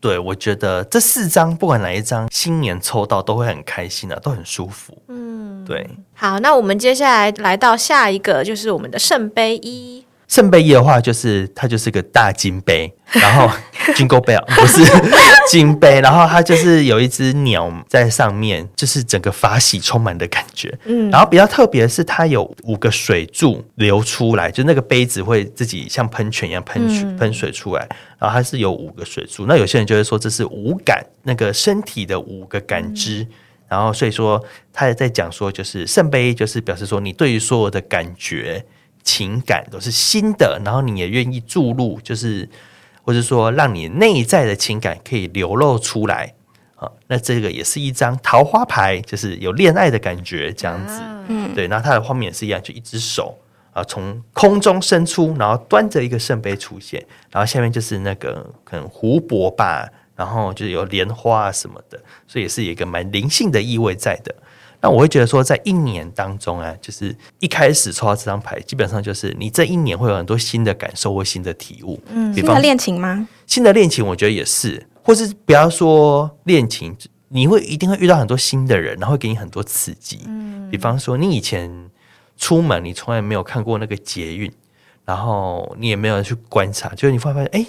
[0.01, 4.97] 对，我觉得这四张不管哪一张新年抽到都会很开心的、啊，都很舒服。
[5.09, 5.89] 嗯，对。
[6.15, 10.05] 好，那我们接下来来到下一个，就是我们的圣杯一。
[10.31, 13.51] 圣杯一的话，就是它就是个大金杯，然后
[13.97, 14.81] Jingle Bell 不是
[15.49, 20.73] 金杯，然后它就是有一只鸟在上面，就是整个法喜充满的感觉。
[20.85, 27.85] 嗯，然后比较特别的是，它有五个水柱流出来，就那个杯子会自己像喷泉一样喷水喷水出来，
[28.17, 29.47] 然后它是有五个水柱。
[29.47, 33.27] 那有些人就会说这是五感，那个身体的五个感知。
[33.69, 34.41] 然后所以说
[34.73, 38.65] 他也在讲说，就是圣杯就是表示说你对于所有的感觉。
[39.03, 42.49] 情感都是新的，然后你也愿意注入，就是
[43.03, 46.35] 或者说让你内在的情感可以流露出来
[46.77, 46.91] 啊。
[47.09, 51.01] 那这个也是一张桃花牌，就是有恋爱的感觉这样子。
[51.29, 51.67] 嗯，对。
[51.67, 53.37] 然后它的画面也是一样，就一只手
[53.73, 64.35] 啊从空中伸出，然后端着一个圣杯出现，然后下面就是那个可能湖泊吧，然后就是有莲花啊什么的，所以也是有一个蛮灵性的意味在的。
[64.83, 72.01] 那我会觉得说，在一年当中啊，就是一开始抽到这张牌，基本上就是你这一年会有很多新的感受或新的体悟。
[72.09, 73.29] 嗯，新的恋情吗？
[73.47, 76.97] 新的恋情，我觉得也是，或是不要说恋情，
[77.29, 80.21] 你会一定会遇到很多新的人，然后会给你很多刺激。
[80.27, 81.91] 嗯，比方说你以前
[82.39, 84.51] 出门，你从来没有看过那个捷运，
[85.05, 87.67] 然后你也没有去观察，就是你会发现，哎，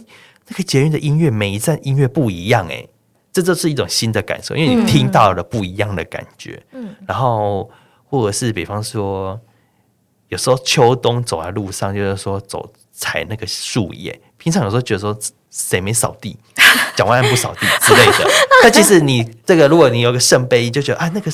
[0.48, 2.88] 那个捷运的音乐每一站音乐不一样，哎。
[3.34, 6.62] 这就是一种新的感受，因为你听到了不一样的感觉。
[6.72, 7.70] 嗯，然后
[8.04, 9.40] 或者是比方说，
[10.28, 15.18] 有时候秋冬走在路上，就是说走踩那个树叶，平常有时候觉得说
[15.50, 16.38] 谁没扫地，
[16.96, 18.30] 蒋万安不扫地之类的。
[18.64, 21.32] 但其实你这个，如果你有个圣杯，就觉得啊，那个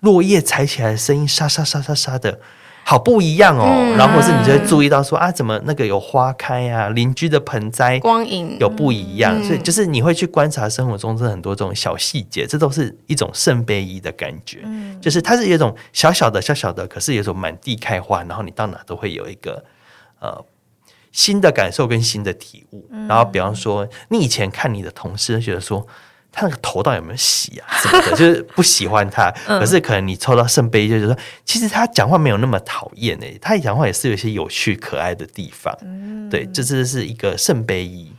[0.00, 2.40] 落叶踩起来的声音沙沙沙沙沙的。
[2.88, 8.56] 好不一样哦，嗯、然后或是你就会注意到说啊，怎么那个有花开啊，邻居的盆栽光影。
[8.58, 19.62] 有不一样，嗯、所以就是你会去观察生活中这很多这种小细节，这都是一种圣杯一的感觉，嗯、就是它是有一种小小的小小的，可是有一种满地开花，然后你到哪都会有一个
[20.20, 20.42] 呃
[21.12, 22.88] 新的感受跟新的体悟。
[22.90, 25.86] 嗯、然后比方说，你以前看你的同事觉得说。
[26.38, 27.66] 他那个头到底有没有洗啊？
[27.82, 29.28] 什么的，就是不喜欢他。
[29.46, 35.76] 可是可能你抽到圣杯，就是说，其实他讲话没有那么讨厌诶，他讲话也是有一些有趣可爱的地方。
[35.82, 38.12] 嗯，对，这这是一个圣杯一。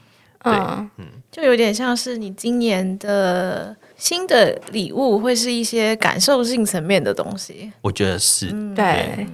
[0.44, 0.54] 对，
[0.98, 7.72] 嗯，就有点像是你今年的新的礼物，会是一些感受性层面的东西。
[7.82, 9.28] 我觉得是，嗯、对。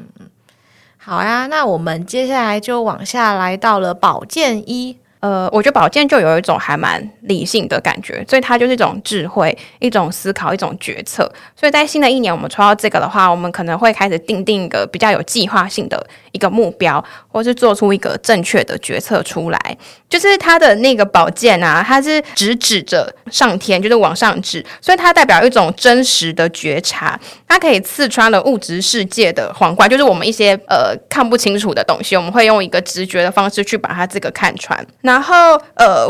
[0.98, 4.98] 好呀，那我们接下来就往下来到了宝剑一。
[5.26, 11.24] 呃，我觉得宝剑就有一种还蛮理性的感觉，所以它就是一种智慧、一种思考、一种决策。
[11.56, 19.78] 所以在新的一年，我们抽到这个的话，我们可能会开始定定一个比较有计划性的一个目标，或是做出一个正确的决策出来。
[20.08, 27.20] 就是它的那个宝剑啊，它是直指着上天，就是往上指，所以它代表一种真实的觉察。
[27.48, 34.86] 它可以刺穿了物质世界的皇冠，就是我们一些呃看不清楚的东西，我们会用一个直觉的方式去把它这个看穿。
[35.02, 36.06] 那然后呃，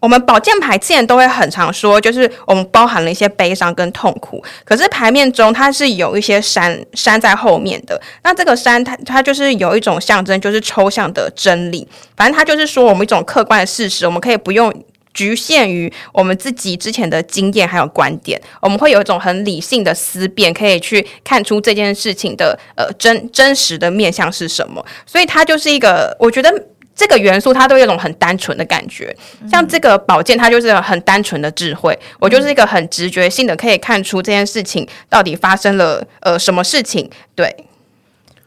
[0.00, 4.42] 我们宝剑牌之前都会很常说，就是我们包含了一些悲伤跟痛苦。
[4.64, 11.86] 可是牌面中它是有一些山山在后面的，那这个山它它就是有一种象征，就是抽象的真理。
[12.16, 14.72] 反正它就是说我们一种客观的事实，我们可以不用。
[15.16, 24.84] 局限于我们自己之前的经验还有观点，我们会有一种很理性的思辨，可以去看出这件事情的呃真真实的面向是什么。
[25.06, 26.52] 所以它就是一个，我觉得
[26.96, 29.14] 这个元素它都有一种很单纯的感觉。
[29.48, 31.96] 像这个宝剑，它就是很单纯的智慧。
[32.18, 37.08] 我就是一个很直觉性的，可以看出这件事情到底发生了呃什么事情。
[37.34, 37.54] 对，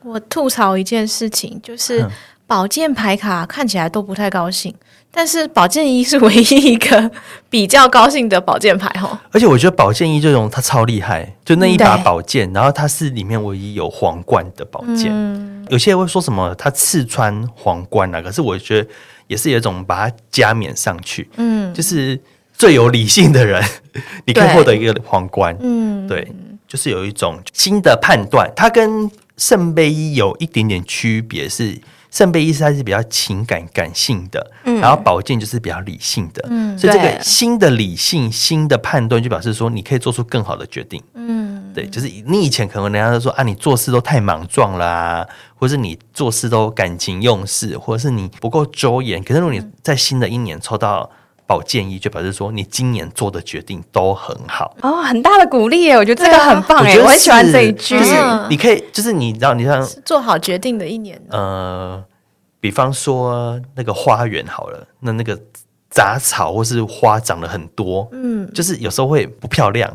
[0.01, 2.03] 我吐槽一件事情，就是
[2.47, 4.73] 宝剑牌卡看起来都不太高兴。
[5.11, 7.11] 但是宝剑一是唯一一个
[7.49, 15.11] 比较高兴的宝剑牌哦，而且我觉得宝剑一这种它超厉害，就那一把宝剑，然后它是里面唯一有皇冠的宝剑。
[15.11, 18.87] 嗯、有些人会说什么它刺穿皇冠啊，可是我觉得
[19.27, 22.17] 也是有一种把它加冕上去，嗯，就是
[22.53, 23.63] 最有理性的人，
[24.25, 26.25] 你可以获得一个皇冠，嗯，对，
[26.67, 31.81] 就是有一种新的判断，它跟圣杯一有一点点区别是。
[32.11, 41.01] 圣杯一是它是比较情感感性的，嗯、然后宝剑就是比较理性的，嗯、所以这个新的理性、新的判断就表示说你可以做出更好的决定。
[41.13, 49.23] 嗯，对，就是你以前可能人家都说啊，你做事都太莽撞啦、啊，或是你做事都感情用事，或者是你不够周延。
[49.23, 51.09] 可是如果你在新的一年抽到
[51.49, 55.97] 宝剑一，就表示说你今年做的决定都很好哦，很大的鼓励耶！
[55.97, 57.97] 我觉得这个很棒哎，我很喜欢这一句。
[57.97, 58.13] 就是
[58.51, 61.19] 你可以，就是你知道，你像做好决定的一年。
[61.31, 62.03] 呃，
[62.59, 65.35] 比方说那个花园好了，那那个
[65.89, 69.91] 杂草或是花长得很多，嗯，就是有时候会不漂亮。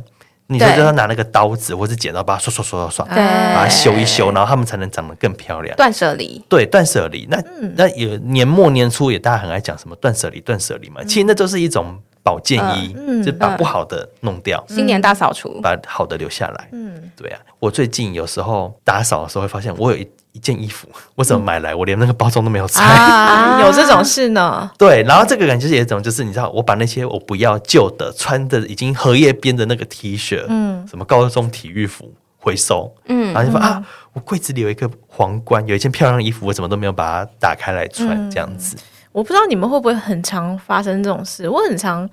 [0.46, 5.74] 你就要拿那个刀子或者剪刀把它刷刷刷刷刷，把它修一修，然后他们才能长得更漂亮。
[5.76, 7.26] 断舍离，对，断舍离。
[7.30, 7.42] 那
[7.76, 11.02] 那有年末年初也大家很爱讲什么断舍离，断舍离嘛。
[11.04, 16.68] 其实那都是一种保健医，就把不好的弄掉，新年大扫除，把好的留下来。
[16.72, 17.40] 嗯，对啊。
[17.58, 20.06] 我最近有时候打扫的时候会发现，我有一。
[20.34, 21.72] 一件衣服，我怎么买来？
[21.72, 22.82] 我连那个包装都没有拆。
[22.82, 24.68] 啊， 有这种事呢？
[24.76, 33.80] 对，然后这个感觉是一种，就是你知道，我把那些我不要旧的、穿的已经荷叶边的那个 T 恤，嗯，什么高中体育服回收，嗯，然后就说啊，
[34.12, 38.76] 我柜子里有一个皇冠，有一件漂亮的衣服，我怎么都没有把它打开来穿，这样子。
[39.12, 41.48] 我不知道你们会不会很常发生这种事？
[41.48, 42.10] 我很常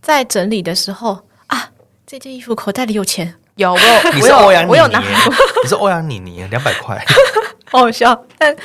[0.00, 1.68] 在整理的时候啊，
[2.06, 7.04] 这件衣服口袋里有钱，有我有，你是欧阳，我有拿过，你是欧阳妮妮，两百块。
[7.70, 8.56] 好笑，但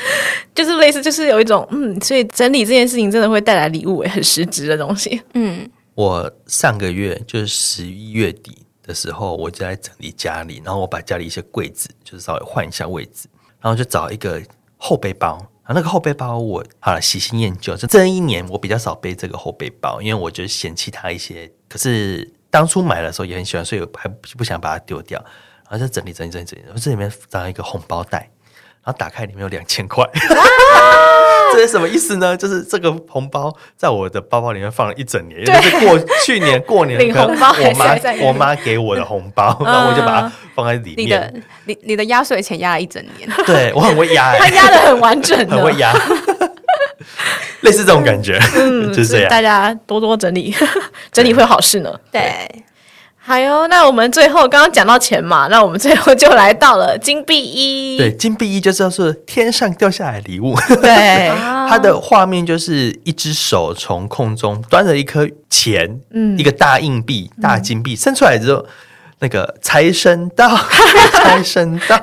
[0.53, 5.21] 就是类似，就是有一种嗯，所以整理这件事情真的会带来礼物，很实质的东西。
[5.33, 13.27] 嗯，我上个月就是十一月底的时候，我就在整理家里，然后我把家里一些柜子就是稍微换一下位置，
[13.59, 14.41] 然后就找一个
[14.77, 15.37] 后背包。
[15.63, 21.49] 然后那个后背包我好了，喜新厌旧，就这一年我比较少背这个后背包，因为我就嫌弃它一些。
[21.69, 25.23] 可是当初买的时候也很喜欢，所以我还不想把它丢掉。
[25.69, 28.29] 然后就整理整理整理整理，然后这里面放一个红包袋。
[28.83, 30.03] 然后打开里面有两千块，
[31.53, 32.35] 这是什么意思呢？
[32.35, 40.97] 就是这个红包在我的包包里面放了一整年，也就是过去年过年领红包，我妈 我妈给我的红包，然后我就把它放在里面。
[40.97, 41.33] 你的
[41.65, 45.93] 你你的压岁钱压了一整年， 对我很会压，他压的很完整，很会压，
[47.61, 49.29] 类似这种感觉，嗯，就是这样。
[49.29, 50.55] 大家多多整理，
[51.11, 51.93] 整理会好事呢。
[52.11, 52.49] 对。
[53.23, 57.95] 好哟，那我们最后刚刚讲到钱嘛，那我们最后就来到了金币一。
[57.95, 60.55] 对，金币一就是是天上掉下来的礼物。
[60.81, 61.31] 对，
[61.69, 68.65] 它的画面就是一只手从空中端着一颗钱，嗯，一个大硬币、大金币伸出来之后，
[69.21, 70.53] 那个 财神到，
[71.13, 71.97] 财神到，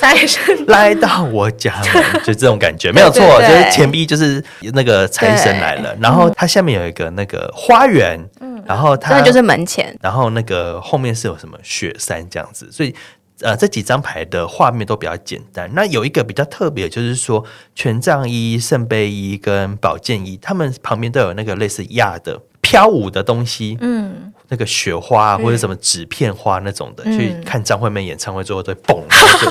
[0.00, 4.42] 财神来到我家门，就这种感觉 没有错，就是钱币就是
[4.72, 8.18] 那个财神来了，然后它下面有一个那个花园。
[8.40, 8.50] 嗯。
[8.64, 12.94] 然后它就是门前，然后那个后面是有什么雪山这样子，所以
[13.40, 15.68] 呃这几张牌的画面都比较简单。
[15.74, 17.44] 那有一个比较特别，就是说
[17.74, 22.38] 权杖一、圣杯一跟宝剑一，他们旁边都有那个类似亚的
[22.72, 29.02] 飘舞的东西，嗯，那个雪花啊或者什么纸片花那种的，嗯、去看张惠妹演唱会之后都会嘣，
[29.40, 29.50] 就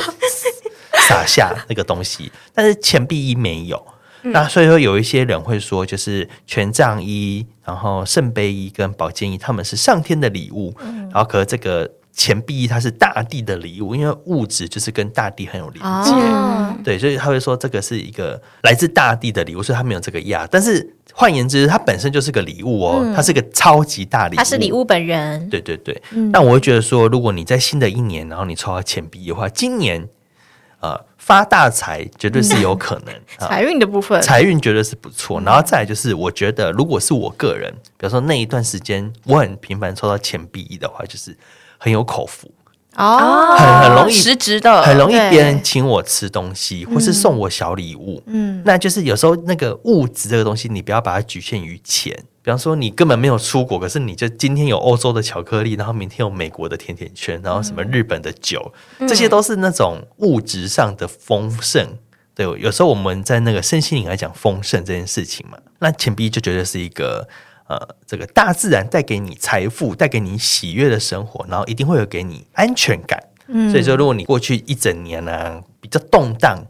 [1.07, 3.79] 撒下那个东西，但是钱币一没有。
[4.23, 10.75] 那所以说，有一些人会说，就是权杖一，然后圣杯一跟宝剑一，他们是上天的礼物。
[11.11, 16.11] 然后，可是这个钱币一，它是大地的礼物，因为物质就是跟大地很有连接。
[16.83, 20.47] 对，所以他会说这个是一个来自大地的礼物，所以他没有这个亚。
[20.49, 25.49] 但是换言之，它本身就是个礼物哦，它是个超级大礼物，它是礼物本人。
[25.49, 26.01] 对对对。
[26.31, 30.07] 但我会觉得说，如果你在新的一年，然后你抽到钱币的话，今年。
[30.83, 33.13] 呃，发大财绝对是有可能，
[33.47, 35.39] 财运的部分，财运绝对是不错。
[35.41, 41.37] 然后再来就是，我觉得如果是我个人，比如说那一段时间我很频繁抽到钱币一的话，就是
[41.83, 42.51] 很有口福
[42.95, 48.21] 哦，很很容易实质的，很容易别人请我吃东西，或是送我小礼物。
[48.27, 52.15] 嗯，那就是有时候那个物质这个东西，你不要把它局限于钱。
[52.43, 61.87] 比方说，你根本没有出国，可是你就今天有欧洲的巧克力，然后明天有美国的甜甜圈，然后什么日本的酒，嗯、这些都是那种物质上的丰盛。
[62.35, 67.27] 对，有时候我们在那个身心灵来讲丰盛这件事情嘛，那钱币就觉得是一个
[67.71, 73.17] 呃，这个大自然带给你财富、带给你喜悦的生活，然后一定会有给你安全感。
[73.47, 76.61] 嗯、所以说，如果你过去一整年呢、啊、比较动荡。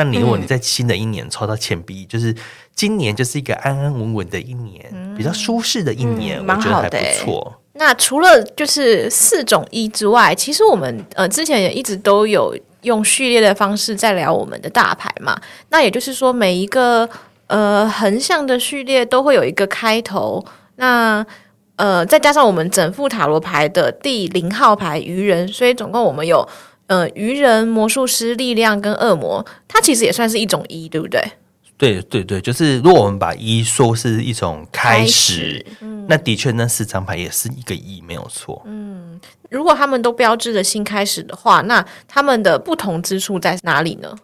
[0.00, 2.32] 那你如果你在新的一年抽到钱币，嗯、就是
[2.72, 7.60] 今年就是一个安安稳稳的一年，嗯、比较舒适的一年，嗯、我觉得还不错。
[7.72, 15.36] 那除了就是四种一之外，其实我们呃之前也一直都有用序列的方式在聊我们的大牌嘛。
[15.70, 17.08] 那也就是说，每一个
[17.48, 20.42] 呃横向的序列都会有一个开头。
[20.76, 21.26] 那
[21.76, 26.48] 呃再加上我们整副塔罗牌的第零号牌愚人，所以总共我们有。
[26.88, 31.22] 呃，愚人、魔术师、力量跟恶魔，它其实也算是一种一，对不对？
[31.76, 38.62] 对对对，就是如果我们把一说是一种开始，开始嗯、那的确那四张牌也是一个一，没有错。
[38.64, 39.20] 嗯，
[39.50, 44.16] 如果他们都标志着新开始的话，那他们的不同之处在哪里呢？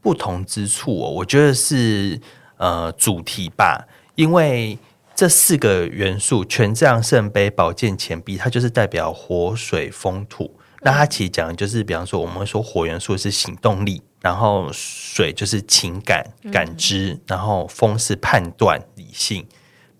[0.00, 2.20] 不同之处哦，我觉得是
[2.56, 4.78] 呃主题吧，因为。
[5.18, 10.56] 这四个元素：权杖、圣杯、宝剑、钱币，它就是代表火、水、风、土。
[10.82, 19.44] 那它其实讲的就是，比方说，我们会说火元素是行动力，然后水就是情感、感知，然后风是判断、理性，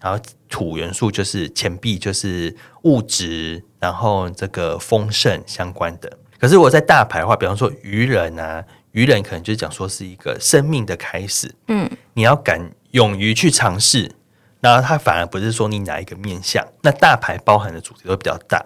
[0.01, 6.17] 然后土元素就是钱币，就是物质，然后这个丰盛相关的。
[6.39, 14.11] 可是我在大牌的话，比方说愚人啊，愚人可能就是讲说是一个生命的开始，嗯，你要敢勇于去尝试，
[14.61, 18.65] 然后它反而不是说你哪一个面向，那大牌包含的主题都比较大。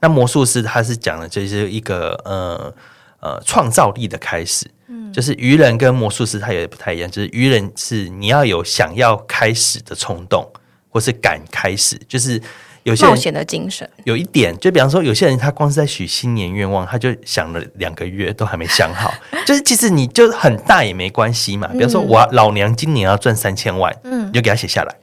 [0.00, 2.74] 那魔术师他是讲的就是一个呃
[3.20, 10.46] 呃创造力的开始，嗯，就是愚人跟魔术师他也不太一样，就是愚人是你要有想要开始的冲动，
[10.90, 12.40] 或是敢开始，就是
[12.84, 13.88] 有些冒险的精神。
[14.04, 19.12] 有一点，就比方说有些人他光是在许新年愿望，他就想了两个月都还没想好，
[19.44, 21.66] 就是其实你就很大也没关系嘛。
[21.72, 24.94] 比方说我老娘今年要赚三千万，嗯，你就给他写下来。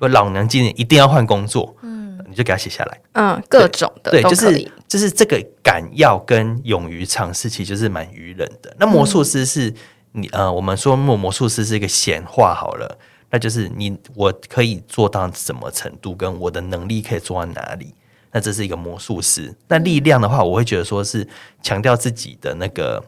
[0.00, 1.98] 我老娘今年一定要换工作，嗯。
[2.30, 8.70] 你就给他写下来，嗯，各种的对，就是就是这个敢要跟勇于尝试，其实就是蛮愚人的。
[8.78, 9.72] 那魔术师是
[10.12, 12.98] 你呃，我们说魔魔术师是一个显化好了，
[13.30, 17.94] 那就是你我可以做到什么程度，跟我的能力可以做到哪里，
[18.32, 19.54] 那这是一个魔术师。
[19.68, 21.26] 那力量的话，我会觉得说是
[21.62, 23.04] 强调自己的那个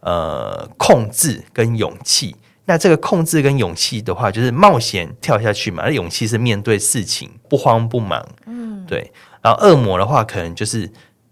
[0.00, 2.34] 呃控制跟勇气。
[2.66, 5.82] 那这个控制跟勇气的话，就是冒险跳下去嘛。
[5.84, 9.12] 那勇气是面对事情不慌不忙，嗯，对。
[9.42, 10.88] 然后恶魔的话，可能就是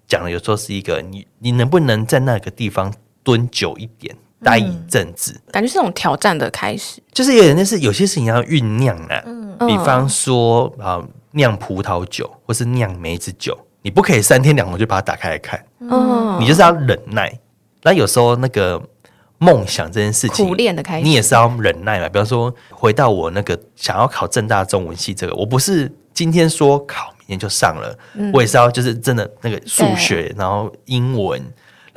[0.08, 7.02] 讲的有时候是一个你你能不能在那个地方蹲久一点，待一阵子，嗯，感觉是这种挑战的开始。
[7.12, 17.32] 就是有点那是有些事情要酝酿啊，嗯，比方说啊酿葡萄酒或是酿梅子酒，你不可以三天两头就把它打开来看，嗯，你就是要忍耐。
[17.82, 18.82] 那有时候那个。
[19.40, 22.08] 梦想这件事情，苦练的开始，你也是要忍耐嘛。
[22.08, 27.96] 比方说，回到我那个想要考正大中文系这个，我不是今天说考，明天就上了。
[28.14, 31.40] 嗯、我也是要就是真的那个数学，然后英文，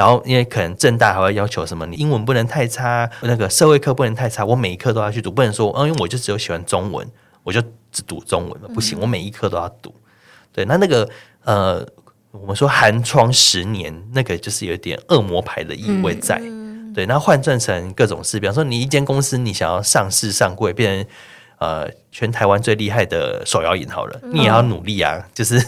[0.02, 4.44] 然后因为可能正大还会要求什么，你英文不能太差，那个社会课不能太差。
[4.44, 7.08] 我每一科都要去读，不能说，嗯，因为我就只有喜欢中文，
[7.44, 9.94] 我就只读中文了，不行，我每一科都要读。
[10.52, 11.08] 对，那那个
[11.44, 11.88] 呃，
[12.32, 16.42] 我们说寒窗十年，那个就是有点恶魔牌的意味在。
[16.42, 21.12] 嗯对，那换算成各种事，比方说你一间公司，你想要上市上柜，变成
[21.60, 25.64] 呃全台湾最厉害的手摇饮好了，你也要努力啊，就是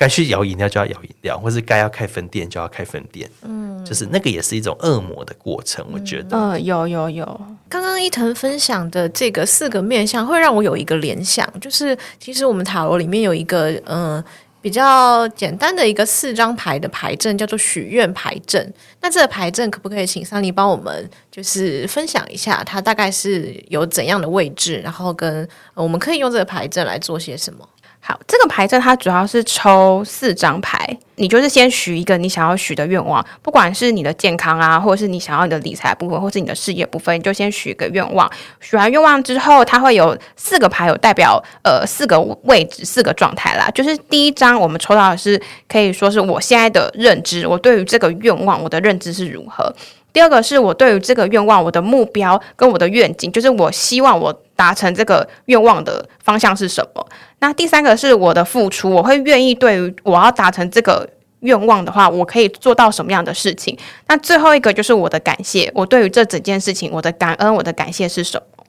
[0.00, 14.14] 该去摇饮料就要摇饮料，或是该要开分店就要开分店，嗯，就是那个也是一种恶魔的过程，我觉得，嗯，有有有，刚刚伊藤分享的这个四个面相，会让我有一个联想，就是其实我们塔罗里面有一个嗯。
[14.14, 14.24] 呃
[14.62, 18.62] 比较简单的一个四张牌的牌阵叫做许愿牌阵。
[19.00, 27.66] 那这个牌阵可不可以请桑尼帮我们就是分享一下，它大概是有怎样的位置，然后跟我们可以用这个牌阵来做些什么？
[28.02, 30.78] 好，这个牌阵它主要是抽四张牌，
[31.16, 38.28] 你就是先许一个你想要许的愿望，不管是你的健康啊，或者是你想要你的理财部分，或是你的事业部分，你就先许一个愿望。
[38.58, 43.70] 许完愿望之后，它会有四个牌，有代表呃四个位置、四个状态啦。
[43.74, 49.72] 就是第一张我们抽到的是可以说是我现在的认知，我对于这个愿望我的认知是如何。
[50.12, 57.06] 第二个是我对于这个愿望，我的目标跟我的愿景，就是我希望我达成这个愿望的方向是什么。
[57.38, 61.08] 那第三个是我的付出，我会愿意对于我要达成这个
[61.40, 63.78] 愿望的话，我可以做到什么样的事情。
[64.08, 68.64] 那最后一个就是我的感谢，我对于这整件事情，我的感恩，我的感谢是什么？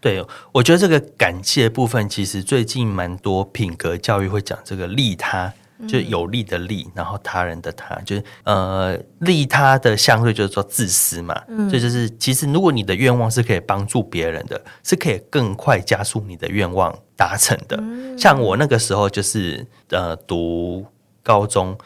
[0.00, 5.52] 对，我觉得这个感谢部分，其实最近蛮多品格教育会讲这个利他。
[5.88, 17.76] 就有利的利，然后他人的他，就是呃利他的相对就是说自私嘛，嗯，所以就是其实如果你的愿望是可以帮助别人的，是可以更快加速你的愿望达成的。
[17.80, 20.84] 嗯，像我那个时候就是呃读
[21.22, 21.76] 高中。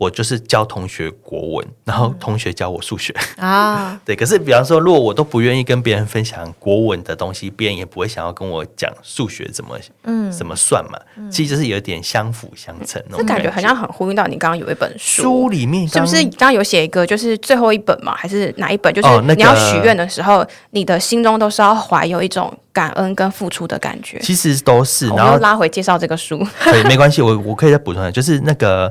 [0.00, 3.92] 我就是教同学国文，然后同学教我数学啊。
[3.92, 10.98] 嗯、 对，可是比方说，如果我都不愿意跟别人分享国文的东西，别人也不会想要跟我讲数学怎么嗯怎么算嘛。
[11.16, 13.02] 嗯、其实就是有点相辅相成。
[13.14, 18.94] 这感觉好像很呼应到你刚刚有一本书，书里面是不是刚刚有写一个，就是最后一本嘛，还是哪一本？
[18.94, 24.18] 就是你要许愿的时候，哦那个、你的心中都是要怀有一种感恩跟付出的感觉。
[24.20, 28.90] 其实都是，然后拉回介绍这个书，对，没关系，我我可以再补充一下，就是那个。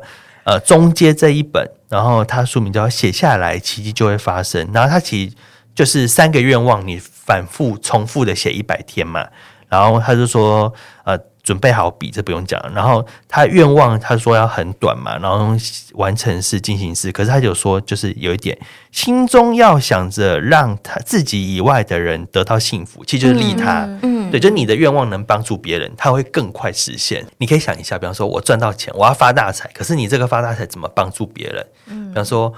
[0.49, 4.67] 呃，中间这一本，然后他书名叫“写下来，奇迹就会发生”。
[4.73, 5.35] 然后他其实
[5.75, 9.27] 就是三个愿望，你反复重复的写一百天嘛。
[9.67, 10.73] 然后他就说，
[11.03, 11.15] 呃，
[11.49, 12.61] 准备好笔，这不用讲。
[12.75, 15.57] 然后他愿望，他说要很短嘛，然后
[15.93, 17.11] 完成式进行式。
[17.11, 18.55] 可是他就说，就是有一点，
[18.91, 23.89] 心中要想着让他自己以外的人得到幸福，其实就是利他。
[24.03, 24.29] 嗯。
[24.29, 27.25] 对，就你的愿望能帮助别人，他会更快实现。
[27.39, 31.65] 你可以想一下，比方说我赚到钱，我要发大财，可是你这个发大财怎么帮助别人？
[31.87, 32.53] 嗯，比方说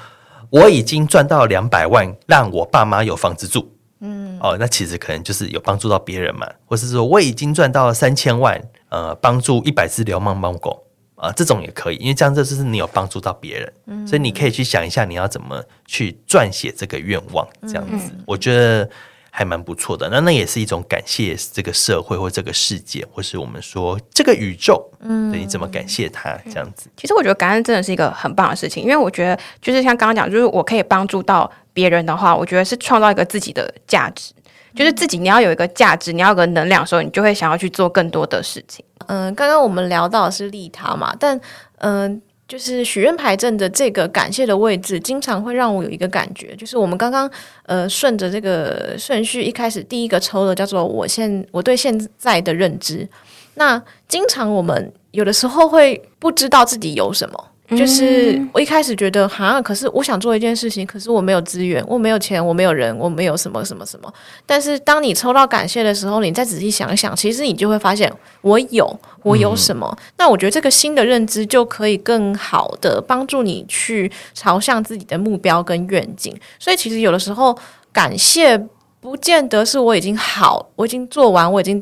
[0.50, 3.72] 我已经赚到两百万，让我爸妈有房子住。
[4.02, 10.84] 嗯，哦，那其实可能就是有帮助到别人嘛，或是说我已经赚到了三千万，呃，帮助一百只流浪猫狗。
[11.16, 18.90] 啊，这种也可以，因为这样这就是你有帮助到别人，嗯，所以你可以去想一下你要怎么去撰写这个愿望，这样子，嗯，我觉得
[19.30, 20.10] 还蛮不错的。
[20.10, 26.90] 那那也是一种感谢这个社会或这个世界，或是我们说这个宇宙，嗯，你怎么感谢他这样子？
[26.98, 34.34] 其实我觉得感恩真的是一个很棒的事情，因为我觉得就是像刚刚讲，就是我可以帮助到别人的话，我觉得是创造一个自己的价值，
[34.76, 38.84] 就是自己你要有一个价值，你要有个能量的时候，你就会想要去做更多的事情。
[39.08, 41.40] 嗯，刚刚我们聊到的是利他嘛，但
[41.80, 47.30] 嗯，就是许愿牌阵的这个感谢的位置，经常会让我有一个感觉，就是我们刚刚
[47.66, 53.08] 呃顺着这个顺序，一开始第一个抽的叫做我现我对现在的认知，
[53.56, 57.48] 那经常我们有的时候会不知道自己有什么。
[57.78, 64.14] 就是我一开始觉得哈，可是我想做一件事情，可是我没有资源，我没有钱，我没有人，我没有什么什么什么。
[64.46, 68.12] 但是当你抽到感谢的时候，你再仔细想一想，其实你就会发现
[68.42, 69.88] 我有，我有什么。
[69.90, 70.12] 嗯。
[70.18, 76.36] 那我觉得这个新的认知就可以更好的帮助你去朝向自己的目标跟愿景。
[76.60, 77.58] 所以其实有的时候
[77.94, 78.62] 感谢
[79.00, 81.82] 不见得是我已经好，我已经做完，我已经。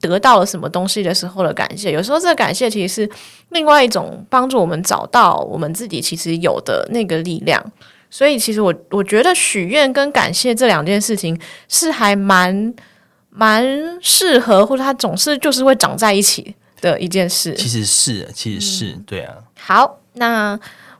[0.00, 3.10] 得到了什么东西的时候的感谢，有时候这个感谢其实是
[3.50, 7.62] 另外一种帮助我们找到我们自己其实有的那个力量。
[8.10, 11.38] 所以，其实我我觉得许愿跟感谢这两件事情
[11.68, 12.74] 是还蛮
[13.28, 13.62] 蛮
[14.00, 17.52] 适合，或者它总是就是会长在一起的一件事。
[17.54, 19.34] 其实是，其实是、嗯、对啊。
[19.58, 20.58] 好，那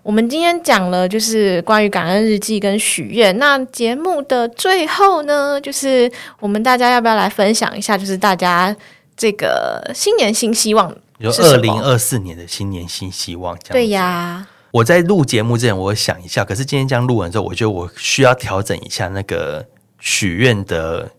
[0.08, 3.36] 我们今天讲了就是关于感恩日记跟许愿。
[3.36, 8.74] 那节目的最后呢，就是我们大家要不要来分享一下，就是大家。
[9.14, 14.46] 这个新年新希望，有二零二四年的新年新希望，这样对呀。
[14.70, 19.66] 我在录节目之前，我想一下，可是今天这样录完之后，我觉得我需要调整一下那个
[19.98, 21.10] 许愿的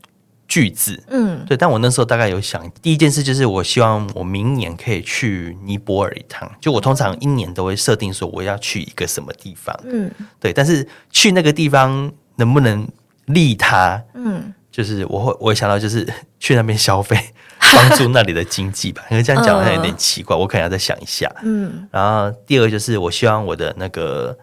[0.49, 1.01] 句子。
[1.07, 1.55] 嗯，对。
[1.55, 6.51] 但我那时候大概有想，第一件事就是我希望我明年可以去尼泊尔一趟。
[6.59, 9.73] 就我通常一年都会设定说我要去一个什么地方。
[9.85, 10.51] 嗯，对。
[10.51, 12.85] 但是去那个地方能不能
[13.27, 14.03] 利他？
[14.15, 16.05] 嗯，就是我会我会想到就是
[16.37, 17.17] 去那边消费。
[17.75, 21.29] 帮助那里的经济吧， 因为这样讲好像有点奇怪，我可能要再想一下。
[21.43, 24.35] 嗯，然后第二就是我希望我的那个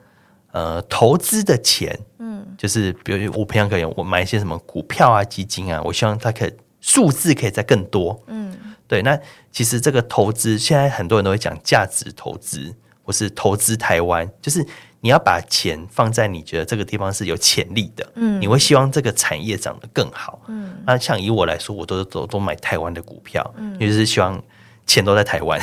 [0.57, 8.19] 呃投资的钱，嗯，就是比如我平常可以我买一些什么股票啊、基金啊，我希望它可以数字可以再更多。
[8.29, 8.57] 嗯，
[8.89, 9.19] 对，那
[9.53, 14.67] 其实这个投资现在很多人都会讲价值投资，或是投资台湾，就是。
[15.01, 24.43] 你要把钱放在你觉得这个地方是有潜力的，嗯，你会希望这个产业长得更好，嗯，那像以我来说，我都都都买台湾的股票，嗯，也就是希望
[24.87, 25.61] 钱都在台湾，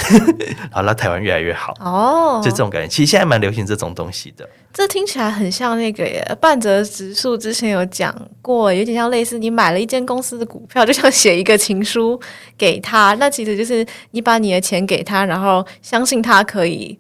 [0.60, 2.88] 然后让台湾越来越好，哦，就这种感觉。
[2.88, 12.20] 其实现在蛮流行这种东西的，这听起来很像那个耶，半泽直树之前有讲过，有点像类似你买了一间公司的股票，就像写一个情书
[12.58, 17.00] 给他，那其实就是你把你的钱给他，然后相信他可以。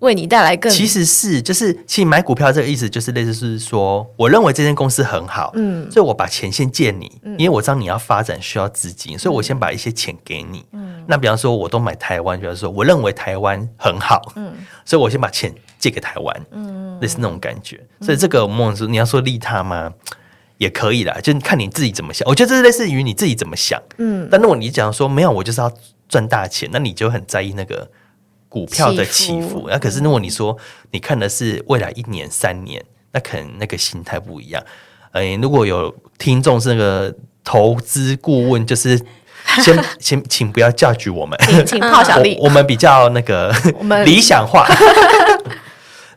[0.00, 14.52] 为你带来更，其实是就是，其实买股票这个意思就是类似是说，我认为这间公司很好，嗯，所以我把钱先借你，嗯，因为我知道你要发展需要资金，所以我先把一些钱给你，嗯，那比方说我都买台湾，比方说我认为台湾很好，嗯，
[14.84, 19.92] 所以我先把钱借给台湾，嗯，类似那种感觉，所以这个梦是你要说利他吗？
[20.58, 25.72] 也可以啦，就看你自己怎么想，我觉得这是类似于你自己怎么想，嗯，但如果你讲说没有，我就是要
[26.08, 27.90] 赚大钱，那你就很在意那个。
[28.48, 30.56] 股票的起伏，那、啊、可是如果你说
[30.90, 32.82] 你看的是未来一年、三年，
[33.12, 34.62] 那可能那个心态不一样。
[35.12, 38.98] 哎，如果有听众是那个投资顾问，就是
[39.62, 43.54] 先 先请不要教育我们，请泡小丽， 我，我们比较那个
[44.04, 44.66] 理想化。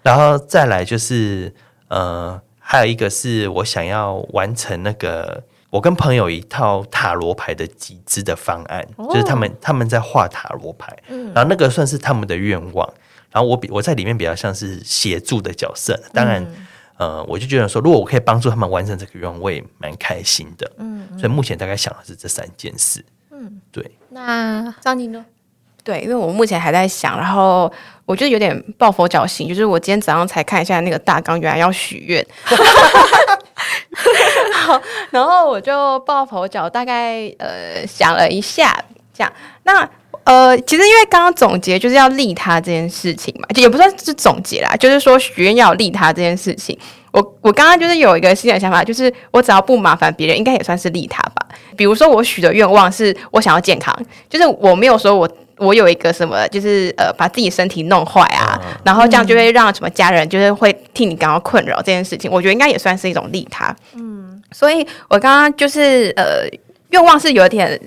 [0.02, 1.54] 然后再来就是
[1.90, 5.44] 呃，还有一个是我想要完成那个。
[5.72, 12.88] 我跟朋友一套塔罗牌的集资的方案，哦、就是他们他们在画塔罗牌，嗯，然后那个算是他们的愿望，
[13.32, 15.97] 然后我比我在里面比较像是协助的角色。
[16.13, 16.43] 当然，
[16.97, 20.69] 嗯、呃，我就觉得说，如果我可以帮助他们完成这个愿望，我也蛮开心的。
[20.78, 23.03] 嗯，所以目前大概想的是这三件事。
[23.32, 23.89] 嗯，对。
[24.09, 25.26] 那张宁呢？
[25.84, 27.72] 对，因为我目前还在想，然后
[28.05, 32.24] 我觉得有点抱佛脚型，就是我今天早上才看一下那个大纲，原来要许愿。
[34.53, 34.82] 好，
[35.12, 38.84] 然后我就抱佛脚，大概呃想了一下，
[39.14, 39.32] 这样。
[39.64, 39.88] 那
[40.24, 46.78] 呃，其实因为刚刚总结就是要利他这件事情嘛，也不算是总结啦，就是说许愿要利他这件事情。
[47.12, 51.45] 我我刚刚就是有一个新的想法，就是我只要不麻烦别人，应该也算是利他吧。
[51.76, 53.93] 比如说我许的愿望是我想要健康，
[54.30, 55.30] 就是我没有说我
[55.62, 63.76] 我有一个什么，就是呃把自己身体弄坏啊，嗯、然后这样就会让什么家人就是会替你感到困扰这件事情，我觉得应该也算是一种利他。
[63.93, 66.47] 嗯，所以我刚刚就是呃
[66.89, 67.80] 愿望是有点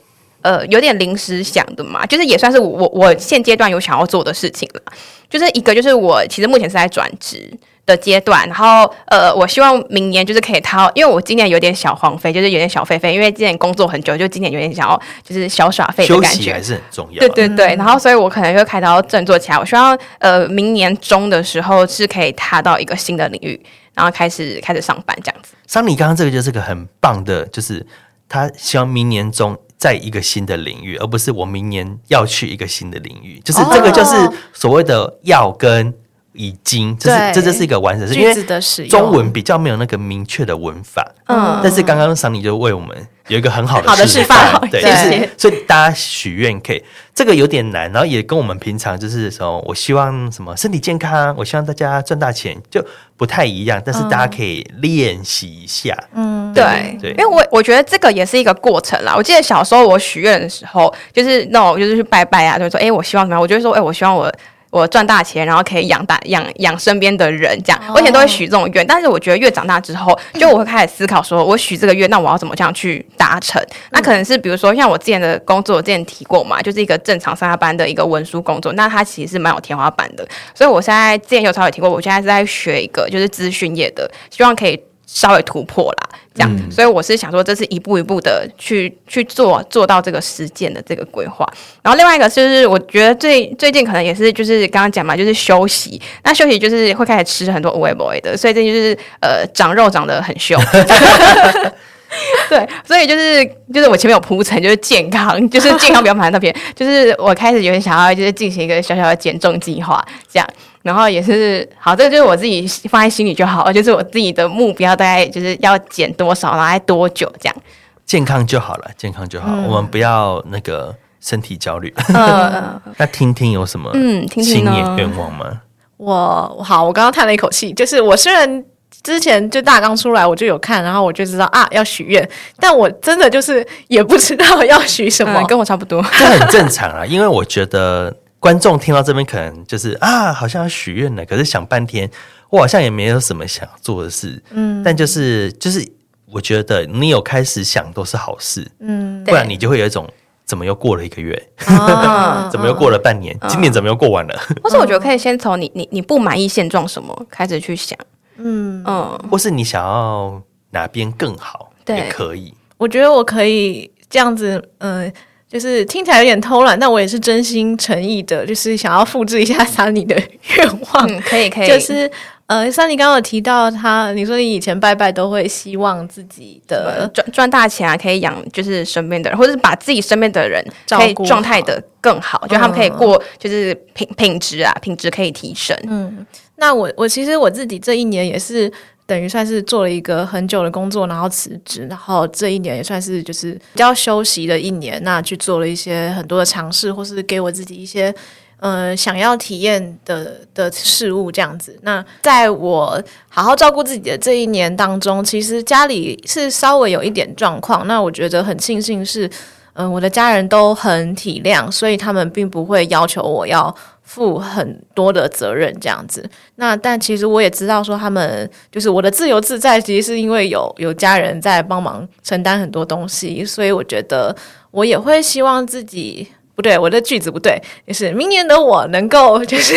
[0.43, 4.81] 呃有点临时想的嘛，就是也算是我我现阶段有想要做的事情了，
[5.29, 7.51] 就是一个就是我其实目前是在转职。
[7.87, 17.19] 的阶段，然后呃，我希望明年就是可以掏，因为我今年有点小荒废，就是有点小废废，因为今年工作很久，就今年有点想要就是小耍废的感觉，休息还是很重要。
[17.21, 19.59] 对对对，然后所以我可能就开刀振作起来。
[19.59, 23.61] 我希望呃，明年中的时候是可以踏到一个新的领域，
[23.93, 25.53] 然后开始开始上班这样子。
[25.67, 27.87] 桑尼刚刚这个就是个很棒的，就是
[28.29, 34.17] 他希望明年中在一个新的领域，而不是我明年要去一个新的领域，就是这个就是
[34.55, 35.95] 所谓的要跟。
[36.35, 41.05] 已经，这是这就是一个完整，是因为中文比较没有那个明确的文法。
[41.27, 42.95] 嗯，但是刚刚桑尼就为我们
[43.29, 52.85] 有一个很好的示范，对，就是所以大家许愿可以，这个有点难，然后也跟我们平常就是说，我希望什么身体健康，我希望大家赚大钱，就
[53.17, 53.81] 不太一样。
[53.83, 59.15] 但是大家可以练习一下，嗯，对对，因为我我觉得这个也是一个过程啦。
[59.17, 63.41] 我记得小时候我许愿的时候，就是那种就是去拜拜啊，就是说，哎，我希望怎么样？
[63.41, 64.31] 我就会说，哎，我希望我。
[64.75, 67.81] 我赚大钱，然后可以养大养养身边的人，这样。
[67.95, 73.65] 我以前都会许这种愿，但是我觉得越长大之后，就我会开始思考说，我许这个愿，那我要怎么这样去达成？
[73.93, 80.27] 那可能是比如说像我之前的工作，我之前提过嘛，就是一个正常上下班的一个文书工作，那它其实是蛮有天花板的。
[80.53, 84.77] 所以我现在之前有稍微提过，我现在是在学一个就是资讯业的，希望可以。
[85.07, 91.47] 稍微突破啦，这样，嗯、所以我是想说，这是一步一步的去去做做到这个实践的这个规划。
[91.83, 96.01] 然后另外一个就是，我觉得最最近可能也是就是刚刚讲嘛，就是休息。
[96.23, 100.61] 那休息就是会开始吃很多 o 味 boy 的，所以这就是呃长肉长得很凶。
[102.49, 110.49] 对，所以就是就是我前面有铺陈，就是健康，就是健康不要排那边，就是我开始有点想要就是进行一个小小的减重计划，这样。
[110.83, 117.57] 然后也是好，这个就是我自己放在心里就好了，就是我自己的目标大概就是要减多少，然后多久这样。
[118.05, 121.91] 健康就好了，健康就好，嗯、我们不要那个身体焦虑。
[122.09, 125.63] 嗯、 那听听有什么嗯新年愿望吗？
[125.97, 128.63] 我好，我刚刚叹了一口气，就是我虽然
[129.03, 132.29] 之前就大纲出来我就有看，然后我就知道啊要许愿，
[132.59, 136.03] 但我真的就是也不知道要许什么， 嗯、跟我差不多。
[136.19, 138.15] 这很正常啊，因为我觉得。
[138.45, 142.07] 观众听到这边可能就是啊，好像要许愿了，可是想半天，
[142.51, 144.39] 我好像也没有什么想做的事。
[144.51, 145.83] 嗯，但就是就是，
[146.31, 148.71] 我觉得你有开始想都是好事。
[148.81, 150.07] 嗯，不然你就会有一种
[150.45, 154.39] 怎么又过了一个月，啊、 怎么又过了半年，啊、今年怎么又过完了？
[154.63, 157.99] 或是我觉得可以先从你你你不满意现状什么开始去想。
[158.37, 162.55] 嗯嗯，或是你想要哪边更好，对也可以。
[162.77, 165.13] 我觉得我可以这样子，嗯、呃。
[165.47, 170.21] 就是听起来有点偷懒，但我也是真心诚意的，就是想要复制一下桑尼的
[170.57, 171.09] 愿望。
[171.09, 171.69] 嗯，可以可以。
[171.69, 172.11] 就是
[172.47, 185.79] 呃，桑尼刚刚有提到他，你说你以前拜拜都会希望自己的赚赚大钱啊，可以养就是身边的人，或者是把自己身边的人照顾状态的更好，好就他们可以过就是品品质啊，品质可以提升。
[185.87, 186.27] 嗯，
[186.57, 188.73] 那我我其实我自己这一年也是。
[189.07, 198.15] 等于算是做了一个很久的工作，然后辞职，然后这一年也算是就是比较休息的一年，那去做了一些很多的尝试，或是给我自己一些
[198.61, 201.79] 呃想要体验的的事物这样子。
[201.83, 202.99] 那在我
[203.29, 209.31] 好好照顾自己的这一年当中，其实家里是稍微有一点状况，那我觉得很庆幸是，
[209.75, 213.77] 嗯、我的家人都很体谅，所以他们并不会要求我要。
[214.05, 216.25] 负很多的责任这样子，
[216.57, 224.35] 那但其实我也知道说他们就是我的自由自在，其实是因为有有家人在帮忙承担很多东西，所以我觉得
[224.71, 229.75] 我也会希望自己不对，我的句子不对，就是明年的我能够就是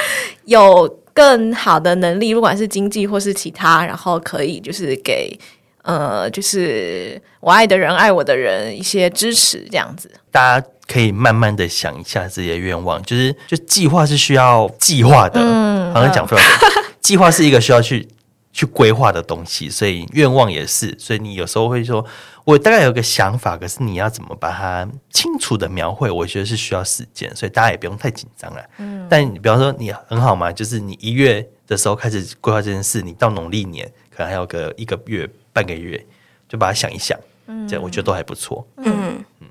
[0.46, 5.38] 有更好的能力，不管是经济或是其他，然后可以就是给
[5.82, 10.10] 呃就是我爱的人爱我的人一些支持这样子。
[10.32, 10.66] 大家。
[10.86, 16.44] 可以慢慢的想一下自己的愿望，就是就计划是需要计划的，嗯，好像讲错了，
[17.02, 18.08] 计划是一个需要去
[18.52, 22.04] 去规划的东西，所以愿望也是，所以你有时候会说，
[22.44, 36.06] 我大概有个想法，可是你要怎么把它清楚的描绘，我觉得是需要时间，所以大家也不用太紧张了，嗯，但你比方说你很好嘛，就是你一月的时候开始规划这件事，你到农历年可能还有个一个月半个月，
[36.48, 37.18] 就把它想一想，
[37.48, 39.22] 嗯，这样我觉得都还不错，嗯。
[39.40, 39.48] 嗯。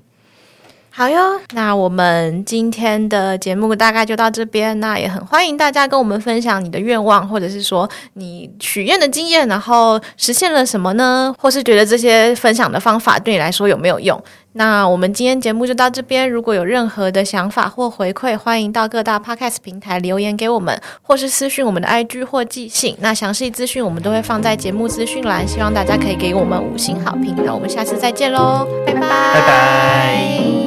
[0.96, 4.80] 好哟，那我们今天的节目大概就到这边。
[4.80, 11.34] 那也很欢迎大家跟我们分享你的愿望，或者是说你许愿的经验，然后实现了什么呢？
[11.38, 14.18] 或是觉得这些分享的方法对你来说有没有用？
[14.54, 16.26] 那我们今天节目就到这边。
[16.30, 22.96] 如果有任何的想法或回馈，欢迎到各大 Podcast 平台留言给我们，或是私讯我们的 IG 或寄信。
[23.00, 27.36] 那详细资讯我们都会放在节目资讯栏，希望大家可以给我们五星好评。
[27.44, 30.65] 那我们下次再见喽，拜拜，拜拜。